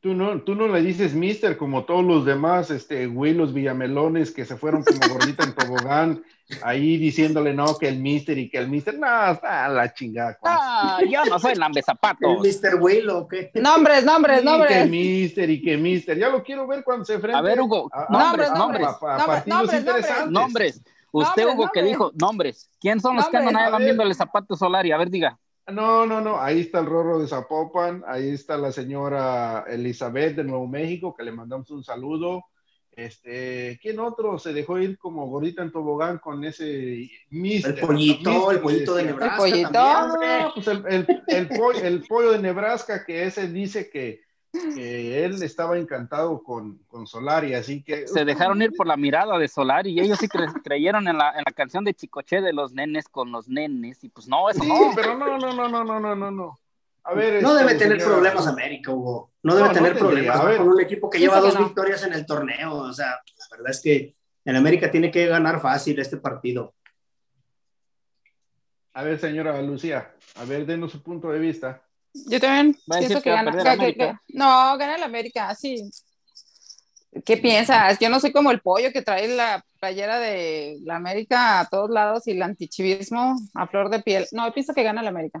[0.00, 4.44] Tú no, tú no le dices mister como todos los demás, este, Willos Villamelones que
[4.44, 6.24] se fueron como gordita en tobogán,
[6.62, 10.38] ahí diciéndole no, que el mister y que el mister, no, está a la chingada.
[10.44, 12.38] Ah, yo no soy lambe ¿El zapatos.
[12.40, 12.76] Mr.
[12.80, 13.50] Will o qué?
[13.54, 14.90] Nombres, nombres, que nombres.
[14.90, 17.38] mister y que mister, ya lo quiero ver cuando se enfrente.
[17.38, 18.86] A ver, Hugo, a- a- nombres, a- nombres.
[18.86, 20.30] a- a Nombres, partidos nombres, interesantes.
[20.30, 20.82] Nombres.
[21.16, 21.86] Usted, Nombres, Hugo, que nombres.
[21.98, 22.70] dijo nombres.
[22.80, 24.90] ¿Quién son los que andan ahí lambiéndole zapatos Solari?
[24.92, 25.38] A ver, diga.
[25.66, 30.44] No, no, no, ahí está el Rorro de Zapopan, ahí está la señora Elizabeth de
[30.44, 32.44] Nuevo México, que le mandamos un saludo.
[32.96, 37.74] Este, ¿quién otro se dejó ir como gordita en tobogán con ese mister?
[37.78, 39.02] El pollito, Mister, el pollito de.
[39.04, 39.36] Nebraska.
[39.36, 39.70] pollito.
[39.70, 40.28] también, hombre.
[40.30, 44.20] Ah, pues el, el- el pollo, el pollo de Nebraska, que ese dice que,
[44.52, 48.06] que él estaba encantado con, con Solari, así que...
[48.06, 51.30] Se dejaron ir por la mirada de Solari y ellos sí cre- creyeron en la,
[51.32, 54.04] en la canción de Chicoche de los nenes con los nenes.
[54.04, 54.92] Y pues no, eso Sí, no.
[54.94, 56.58] pero no, no, no, no, no, no, no, no.
[57.06, 59.32] A ver, No este, debe tener señora- problemas América, Hugo.
[59.42, 60.08] No debe No, no tener tendría.
[60.10, 60.56] problemas A ver.
[60.58, 61.64] con un equipo que lleva dos no.
[61.66, 62.74] victorias en el torneo.
[62.74, 66.74] O sea, la verdad es que el América tiene que ganar fácil este partido.
[68.94, 71.82] A ver, señora Lucía, a ver, denos su punto de vista.
[72.14, 73.76] Yo también pienso que que gana.
[73.76, 75.90] que- que- no, gana el América, sí.
[77.24, 77.98] ¿Qué piensas?
[77.98, 81.90] Yo no soy como el pollo que trae la playera de la América a todos
[81.90, 84.26] lados y el antichivismo a flor de piel.
[84.32, 85.40] No, yo pienso que gana el América.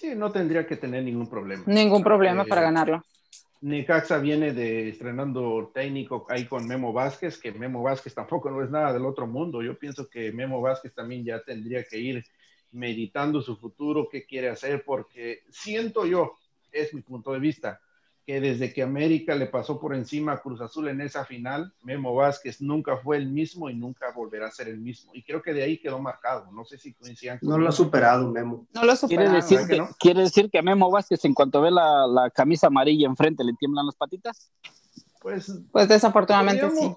[0.00, 1.62] Sí, no tendría que tener ningún problema.
[1.66, 3.04] Ningún problema Eh, para ganarlo.
[3.60, 8.70] Necaxa viene de estrenando técnico ahí con Memo Vázquez, que Memo Vázquez tampoco no es
[8.70, 9.60] nada del otro mundo.
[9.60, 12.24] Yo pienso que Memo Vázquez también ya tendría que ir
[12.72, 16.32] meditando su futuro, qué quiere hacer, porque siento yo,
[16.72, 17.78] es mi punto de vista,
[18.30, 22.14] que desde que América le pasó por encima a Cruz Azul en esa final, Memo
[22.14, 25.10] Vázquez nunca fue el mismo y nunca volverá a ser el mismo.
[25.16, 26.48] Y creo que de ahí quedó marcado.
[26.52, 28.68] No sé si coincidan No lo ha superado, Memo.
[28.72, 29.34] No lo Quiere superaron.
[29.34, 29.88] decir, ¿verdad que, no?
[29.98, 33.52] quiere decir que a Memo Vázquez, en cuanto ve la, la camisa amarilla enfrente, le
[33.54, 34.52] tiemblan las patitas.
[35.20, 36.94] Pues Pues desafortunadamente sí.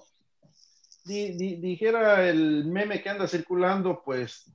[1.04, 4.52] di- di- dijera el meme que anda circulando, pues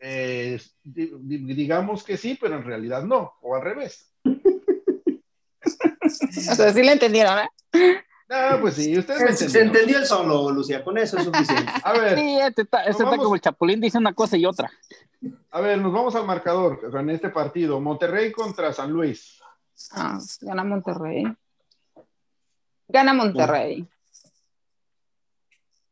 [0.00, 4.08] eh, di- di- digamos que sí, pero en realidad no, o al revés.
[6.50, 7.48] O sea, sí le entendieron, ¿eh?
[8.28, 9.76] Ah, pues sí, ustedes me Se, se entendieron.
[9.76, 10.82] entendió el solo, Lucía.
[10.82, 11.70] Con eso es suficiente.
[11.84, 14.36] A ver, Sí, este está, este Nos está vamos- como el Chapulín, dice una cosa
[14.36, 14.70] y otra.
[15.50, 17.78] a ver, nos vamos al marcador en este partido.
[17.80, 19.38] Monterrey contra San Luis.
[19.92, 21.24] Ah, gana Monterrey.
[22.88, 23.86] Gana Monterrey.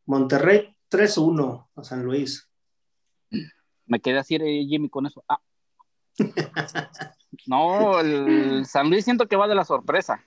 [0.06, 2.48] Monterrey 3-1 a San Luis.
[3.86, 5.22] Me quedé así, eh, Jimmy, con eso.
[5.28, 5.40] Ah.
[7.46, 10.24] No, el San Luis siento que va de la sorpresa.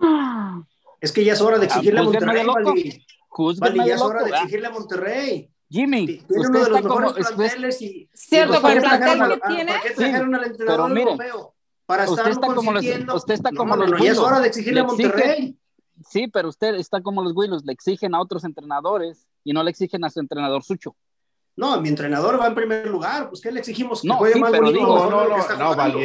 [0.00, 0.62] Ah,
[1.00, 2.46] Es que ya es hora de exigirle a Ah, Monterrey.
[2.46, 3.04] Vali.
[3.60, 4.06] Vali, ya es loco.
[4.10, 5.50] hora de Ah, exigirle a Monterrey.
[5.70, 7.00] Jimmy, Tiene usted uno de los está como...
[7.00, 8.08] mejores usted- planteles y...
[8.14, 9.72] Cierto, con el ¿por qué trajeron plantel que tiene.
[9.72, 11.54] ¿Por qué trajeron al entrenador pero mire, europeo?
[11.86, 12.84] Para usted estar está como los-
[13.14, 15.58] usted está como no, no, los no, ya es hora de exigirle a Monterrey.
[16.08, 19.70] Sí, pero usted está como los Willos, le exigen a otros entrenadores y no le
[19.70, 20.94] exigen a su entrenador sucho.
[21.58, 24.02] No, mi entrenador va en primer lugar, pues ¿qué le exigimos?
[24.02, 25.36] Que No, juegue sí, más pero bonito digo, No, no, no,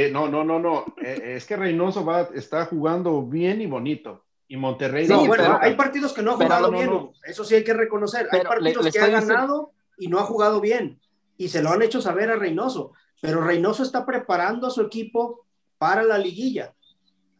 [0.10, 0.86] no, no, no, no, no.
[0.99, 4.24] Eh, Es que Reynoso va, está jugando bien y bonito.
[4.47, 7.54] Y Monterrey No, Sí, bueno, pero- hay partidos que no ha jugado bien, eso sí
[7.54, 8.28] hay que reconocer.
[8.32, 10.99] Hay partidos le- le que ha diciendo- ganado y no ha jugado bien,
[11.38, 12.91] y se lo han hecho saber a Reynoso,
[13.22, 15.45] pero Reynoso está preparando a su equipo
[15.78, 16.74] para la liguilla.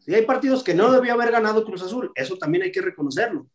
[0.06, 3.46] Y hay partidos que no debió haber ganado Cruz Azul, eso también hay que reconocerlo.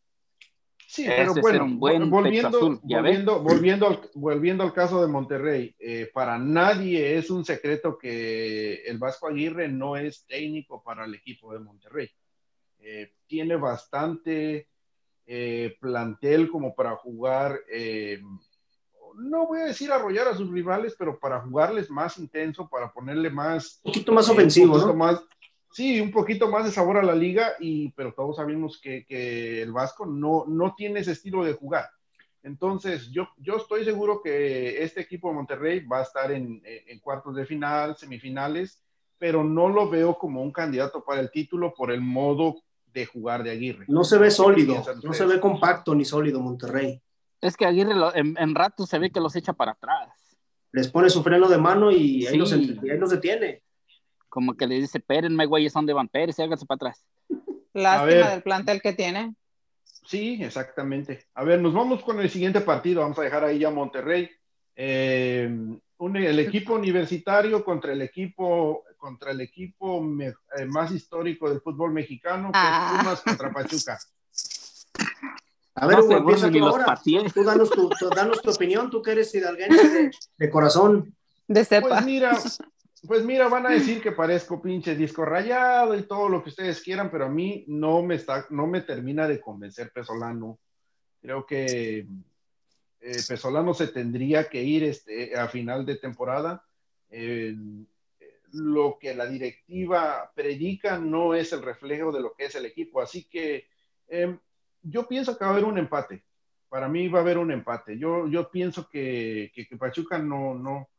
[0.91, 5.75] Sí, Ese pero bueno, buen volviendo, Azul, volviendo, volviendo, al, volviendo al caso de Monterrey,
[5.77, 11.13] eh, para nadie es un secreto que el Vasco Aguirre no es técnico para el
[11.13, 12.09] equipo de Monterrey.
[12.79, 14.67] Eh, tiene bastante
[15.27, 18.19] eh, plantel como para jugar, eh,
[19.15, 23.29] no voy a decir arrollar a sus rivales, pero para jugarles más intenso, para ponerle
[23.29, 24.95] más Un poquito más eh, ofensivo, un poquito ¿no?
[24.95, 25.23] más-
[25.71, 29.61] sí, un poquito más de sabor a la liga, y, pero todos sabemos que, que
[29.61, 31.85] el Vasco no, no tiene ese estilo de jugar.
[32.43, 36.99] Entonces, yo, yo estoy seguro que este equipo de Monterrey va a estar en, en
[36.99, 38.81] cuartos de final, semifinales,
[39.17, 42.55] pero no lo veo como un candidato para el título por el modo
[42.93, 43.85] de jugar de Aguirre.
[43.89, 47.01] No se ve ¿Qué sólido, no se ve compacto ni sólido Monterrey.
[47.41, 50.09] Es que Aguirre lo- en, en rato se ve que los echa para atrás.
[50.71, 52.37] Les pone su freno de mano y ahí, Sí.
[52.37, 53.61] los, y ahí los detiene.
[54.29, 57.03] Como que le dice, espérenme, güey, son de van Pérez, háganse para atrás.
[57.73, 59.33] Lástima del plantel que tiene.
[60.05, 61.25] Sí, exactamente.
[61.35, 63.01] A ver, nos vamos con el siguiente partido.
[63.01, 64.29] Vamos a dejar ahí ya Monterrey.
[64.75, 65.49] Eh,
[65.97, 70.27] un- el equipo universitario contra el equipo contra el equipo me-
[70.57, 72.91] eh, más histórico del fútbol mexicano, que Ah.
[72.95, 73.97] es Pumas contra Pachuca.
[75.75, 76.99] A ver, No Hugo, empieza tú los ahora.
[77.33, 81.15] Tú danos tu, tú danos tu opinión, tú que eres hidalguense de, de corazón.
[81.47, 81.87] De cepa.
[81.87, 82.31] Pues mira,
[83.07, 86.81] pues mira, van a decir que parezco pinche disco rayado y todo lo que ustedes
[86.81, 90.59] quieran, pero a mí no me está, no me termina de convencer Pesolano.
[91.21, 91.99] Creo que
[93.01, 96.65] eh, Pesolano se tendría que ir este, a final de temporada.
[98.51, 103.01] Lo que la directiva predica no es el reflejo de lo que es el equipo,
[103.01, 103.67] así que
[104.07, 104.37] eh,
[104.81, 106.23] yo pienso que va a haber un empate.
[106.67, 107.97] Para mí va a haber un empate.
[107.97, 110.89] Yo, yo pienso que, que, que Pachuca no, no,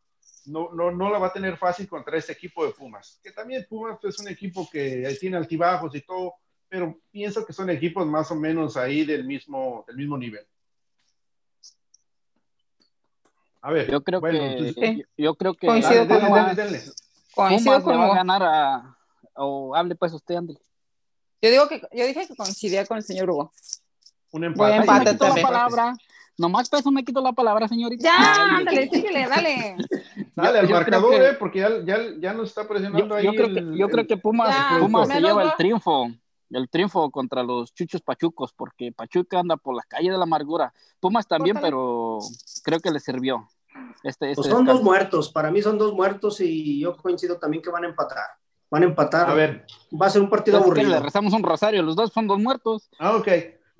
[0.47, 3.21] no, no, no la va a tener fácil contra este equipo de Pumas.
[3.23, 6.35] Que también Pumas es un equipo que tiene altibajos y todo,
[6.69, 10.47] pero pienso que son equipos más o menos ahí del mismo, del mismo nivel.
[13.63, 16.57] A ver, Yo creo bueno, que, entonces- yo, creo que Coincido dale, con dale, Juan.
[16.57, 16.93] dale, dale.
[17.35, 18.97] Coincido Pumas le con va a ganar a,
[19.35, 20.57] o hable pues usted, André.
[21.43, 23.53] Yo digo que yo dije que coincidía con el señor Hugo.
[24.33, 24.73] Un empate.
[24.75, 25.47] Ay, empate la también.
[25.47, 25.95] palabra.
[26.41, 28.03] Nomás peso me quito la palabra, señorita.
[28.03, 29.77] Ya, ándale, síguele, dale.
[30.35, 33.25] Dale al marcador, que- eh, porque ya, ya, ya nos está presionando Yo, ahí.
[33.27, 36.11] yo creo el- que, yo el- creo que Pumas, Ya, Pumas se lleva el triunfo,
[36.49, 40.73] el triunfo contra los chuchos pachucos, porque Pachuca anda por la calle de la amargura.
[40.99, 42.21] Pumas también, pero
[42.65, 43.47] creo que le sirvió.
[44.03, 47.63] Este, este Pues son dos muertos, para mí son dos muertos y yo coincido también
[47.63, 48.25] que van a empatar.
[48.71, 49.29] Van a empatar.
[49.29, 49.67] A ver,
[50.01, 50.89] Va a ser un partido aburrido.
[50.89, 52.89] le rezamos un rosario, los dos son dos muertos.
[52.99, 53.29] Ah, ok.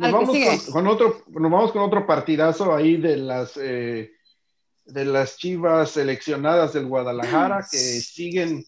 [0.01, 4.13] Nos vamos con, con otro, nos vamos con otro partidazo ahí de las eh,
[4.87, 8.65] de las Chivas seleccionadas del Guadalajara que siguen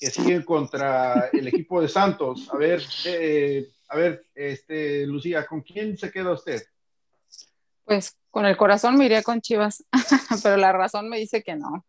[0.00, 2.48] que siguen contra el equipo de Santos.
[2.50, 6.62] A ver, eh, a ver, este Lucía, ¿con quién se queda usted?
[7.84, 9.84] Pues con el corazón me iría con Chivas,
[10.42, 11.84] pero la razón me dice que no.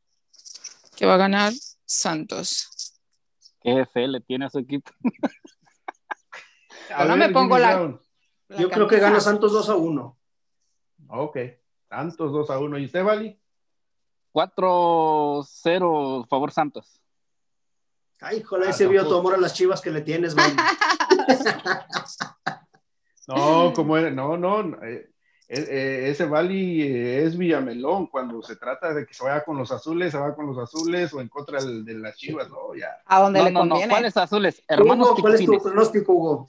[0.97, 1.53] Que va a ganar
[1.85, 2.97] Santos.
[3.61, 4.91] Qué fe le tiene a su equipo.
[6.93, 8.01] A no me pongo la- Brown.
[8.51, 10.17] La Yo creo que gana Santos 2 a 1.
[11.07, 11.37] Ok,
[11.89, 12.77] Santos 2 a 1.
[12.79, 13.39] ¿Y usted, Vali?
[14.33, 17.01] 4-0, favor Santos.
[18.19, 20.55] Ay, híjole, ahí Ah, se vio tu amor a las chivas que le tienes, man.
[23.27, 25.09] No, como era, no, no, eh,
[25.47, 29.57] eh, eh, ese Bali eh, es Villamelón, cuando se trata de que se vaya con
[29.57, 32.75] los azules, se va con los azules o en contra del- de, las chivas, no,
[32.75, 32.89] ya.
[33.05, 33.69] A donde No, le no, no.
[33.75, 33.93] conviene.
[33.93, 34.61] ¿Cuáles azules?
[34.67, 36.47] Hermanos Hugo, ¿cuál es tu pronóstico, Hugo?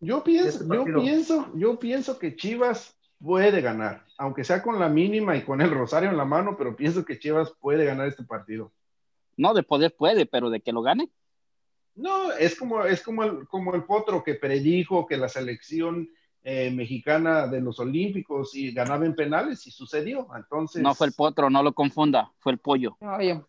[0.00, 4.88] Yo pienso, Este yo pienso, yo pienso que Chivas puede ganar, aunque sea con la
[4.88, 8.24] mínima y con el rosario en la mano, pero pienso que Chivas puede ganar este
[8.24, 8.72] partido.
[9.36, 11.10] No, de poder puede, pero de que lo gane.
[11.94, 16.08] No, es como, es como el, como el potro que predijo que la selección
[16.42, 20.26] eh, mexicana de los Olímpicos y ganaba en penales y sucedió.
[20.34, 22.96] Entonces, No fue el potro, no lo confunda, fue el pollo.
[23.00, 23.42] Oye,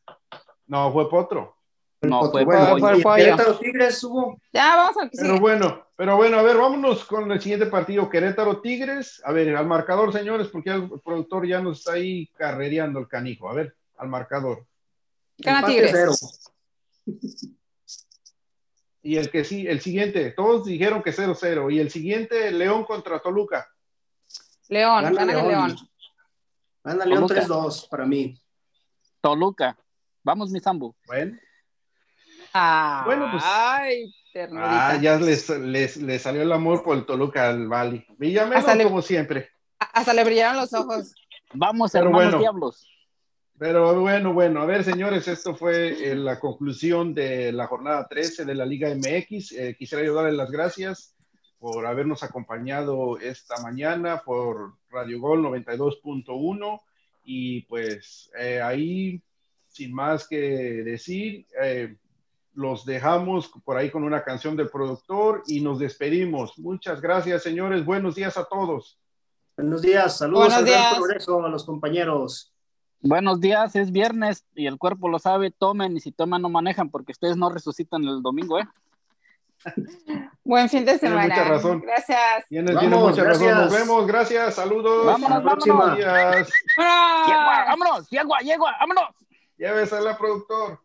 [0.68, 1.56] no fue potro.
[2.02, 2.80] No, fue Bueno, pollo.
[2.80, 3.24] Fue el ¿y pollo.
[3.24, 4.40] Querétaro Tigres, Hugo?
[4.52, 8.60] ya vamos que Pero bueno, pero bueno, a ver, vámonos con el siguiente partido, Querétaro
[8.60, 9.22] Tigres.
[9.24, 13.50] A ver, al marcador, señores, porque el productor ya nos está ahí carrereando el canijo.
[13.50, 14.66] A ver, al marcador.
[15.38, 15.92] Gana Tigres.
[15.92, 16.14] cero.
[19.04, 21.74] Y el que sí, el siguiente, todos dijeron que 0-0.
[21.74, 23.68] Y el siguiente, León contra Toluca.
[24.70, 25.68] León, Gana gana el León.
[25.68, 25.90] León.
[26.84, 27.48] Anda León Toluca.
[27.48, 28.40] 3-2 para mí.
[29.20, 29.78] Toluca.
[30.24, 30.96] Vamos, mi Sambu.
[31.08, 31.38] Bueno,
[33.06, 34.90] Bueno, pues- Ay, ternurita.
[34.92, 38.06] ah, ya les, les, les salió el amor por el Toluca al Bali.
[38.18, 39.50] Villamelo, Hasta le- como siempre.
[39.80, 41.14] Hasta le brillaron los ojos.
[41.54, 42.40] Vamos, Pero hermanos bueno.
[42.40, 42.88] diablos.
[43.58, 48.44] Pero bueno, bueno, a ver, señores, esto fue eh, la conclusión de la jornada 13
[48.46, 49.52] de la Liga MX.
[49.52, 51.16] Eh, quisiera yo darles las gracias
[51.60, 56.82] por habernos acompañado esta mañana por Radio Gol 92.1
[57.24, 59.22] y pues eh, ahí,
[59.68, 61.96] sin más que decir, eh,
[62.54, 66.58] los dejamos por ahí con una canción del productor y nos despedimos.
[66.60, 67.86] Muchas gracias, señores.
[67.86, 69.00] Buenos días a todos.
[69.58, 70.96] Buenos días, saludos Buenos al Gran días.
[70.96, 72.54] progreso a los compañeros.
[73.02, 76.90] Buenos días, es viernes y el cuerpo lo sabe, tomen y si toman no manejan
[76.90, 78.68] porque ustedes no resucitan el domingo, ¿eh?
[80.44, 81.36] Buen fin de Tienes semana.
[81.36, 81.82] mucha razón.
[81.82, 82.48] Gracias.
[82.50, 83.56] Tienes, Vamos, tienes mucha razón.
[83.56, 84.08] Nos vemos.
[84.08, 84.56] Gracias.
[84.56, 85.06] Saludos.
[85.06, 85.98] Vámonos, vámonos.
[85.98, 86.50] Días.
[86.78, 87.68] ¡Yegua, ¡Vámonos!
[87.68, 88.10] vámonos!
[88.10, 88.76] ¡Yegua, yegua!
[88.80, 89.16] ¡Vámonos!
[89.58, 90.80] Llévesela, productor.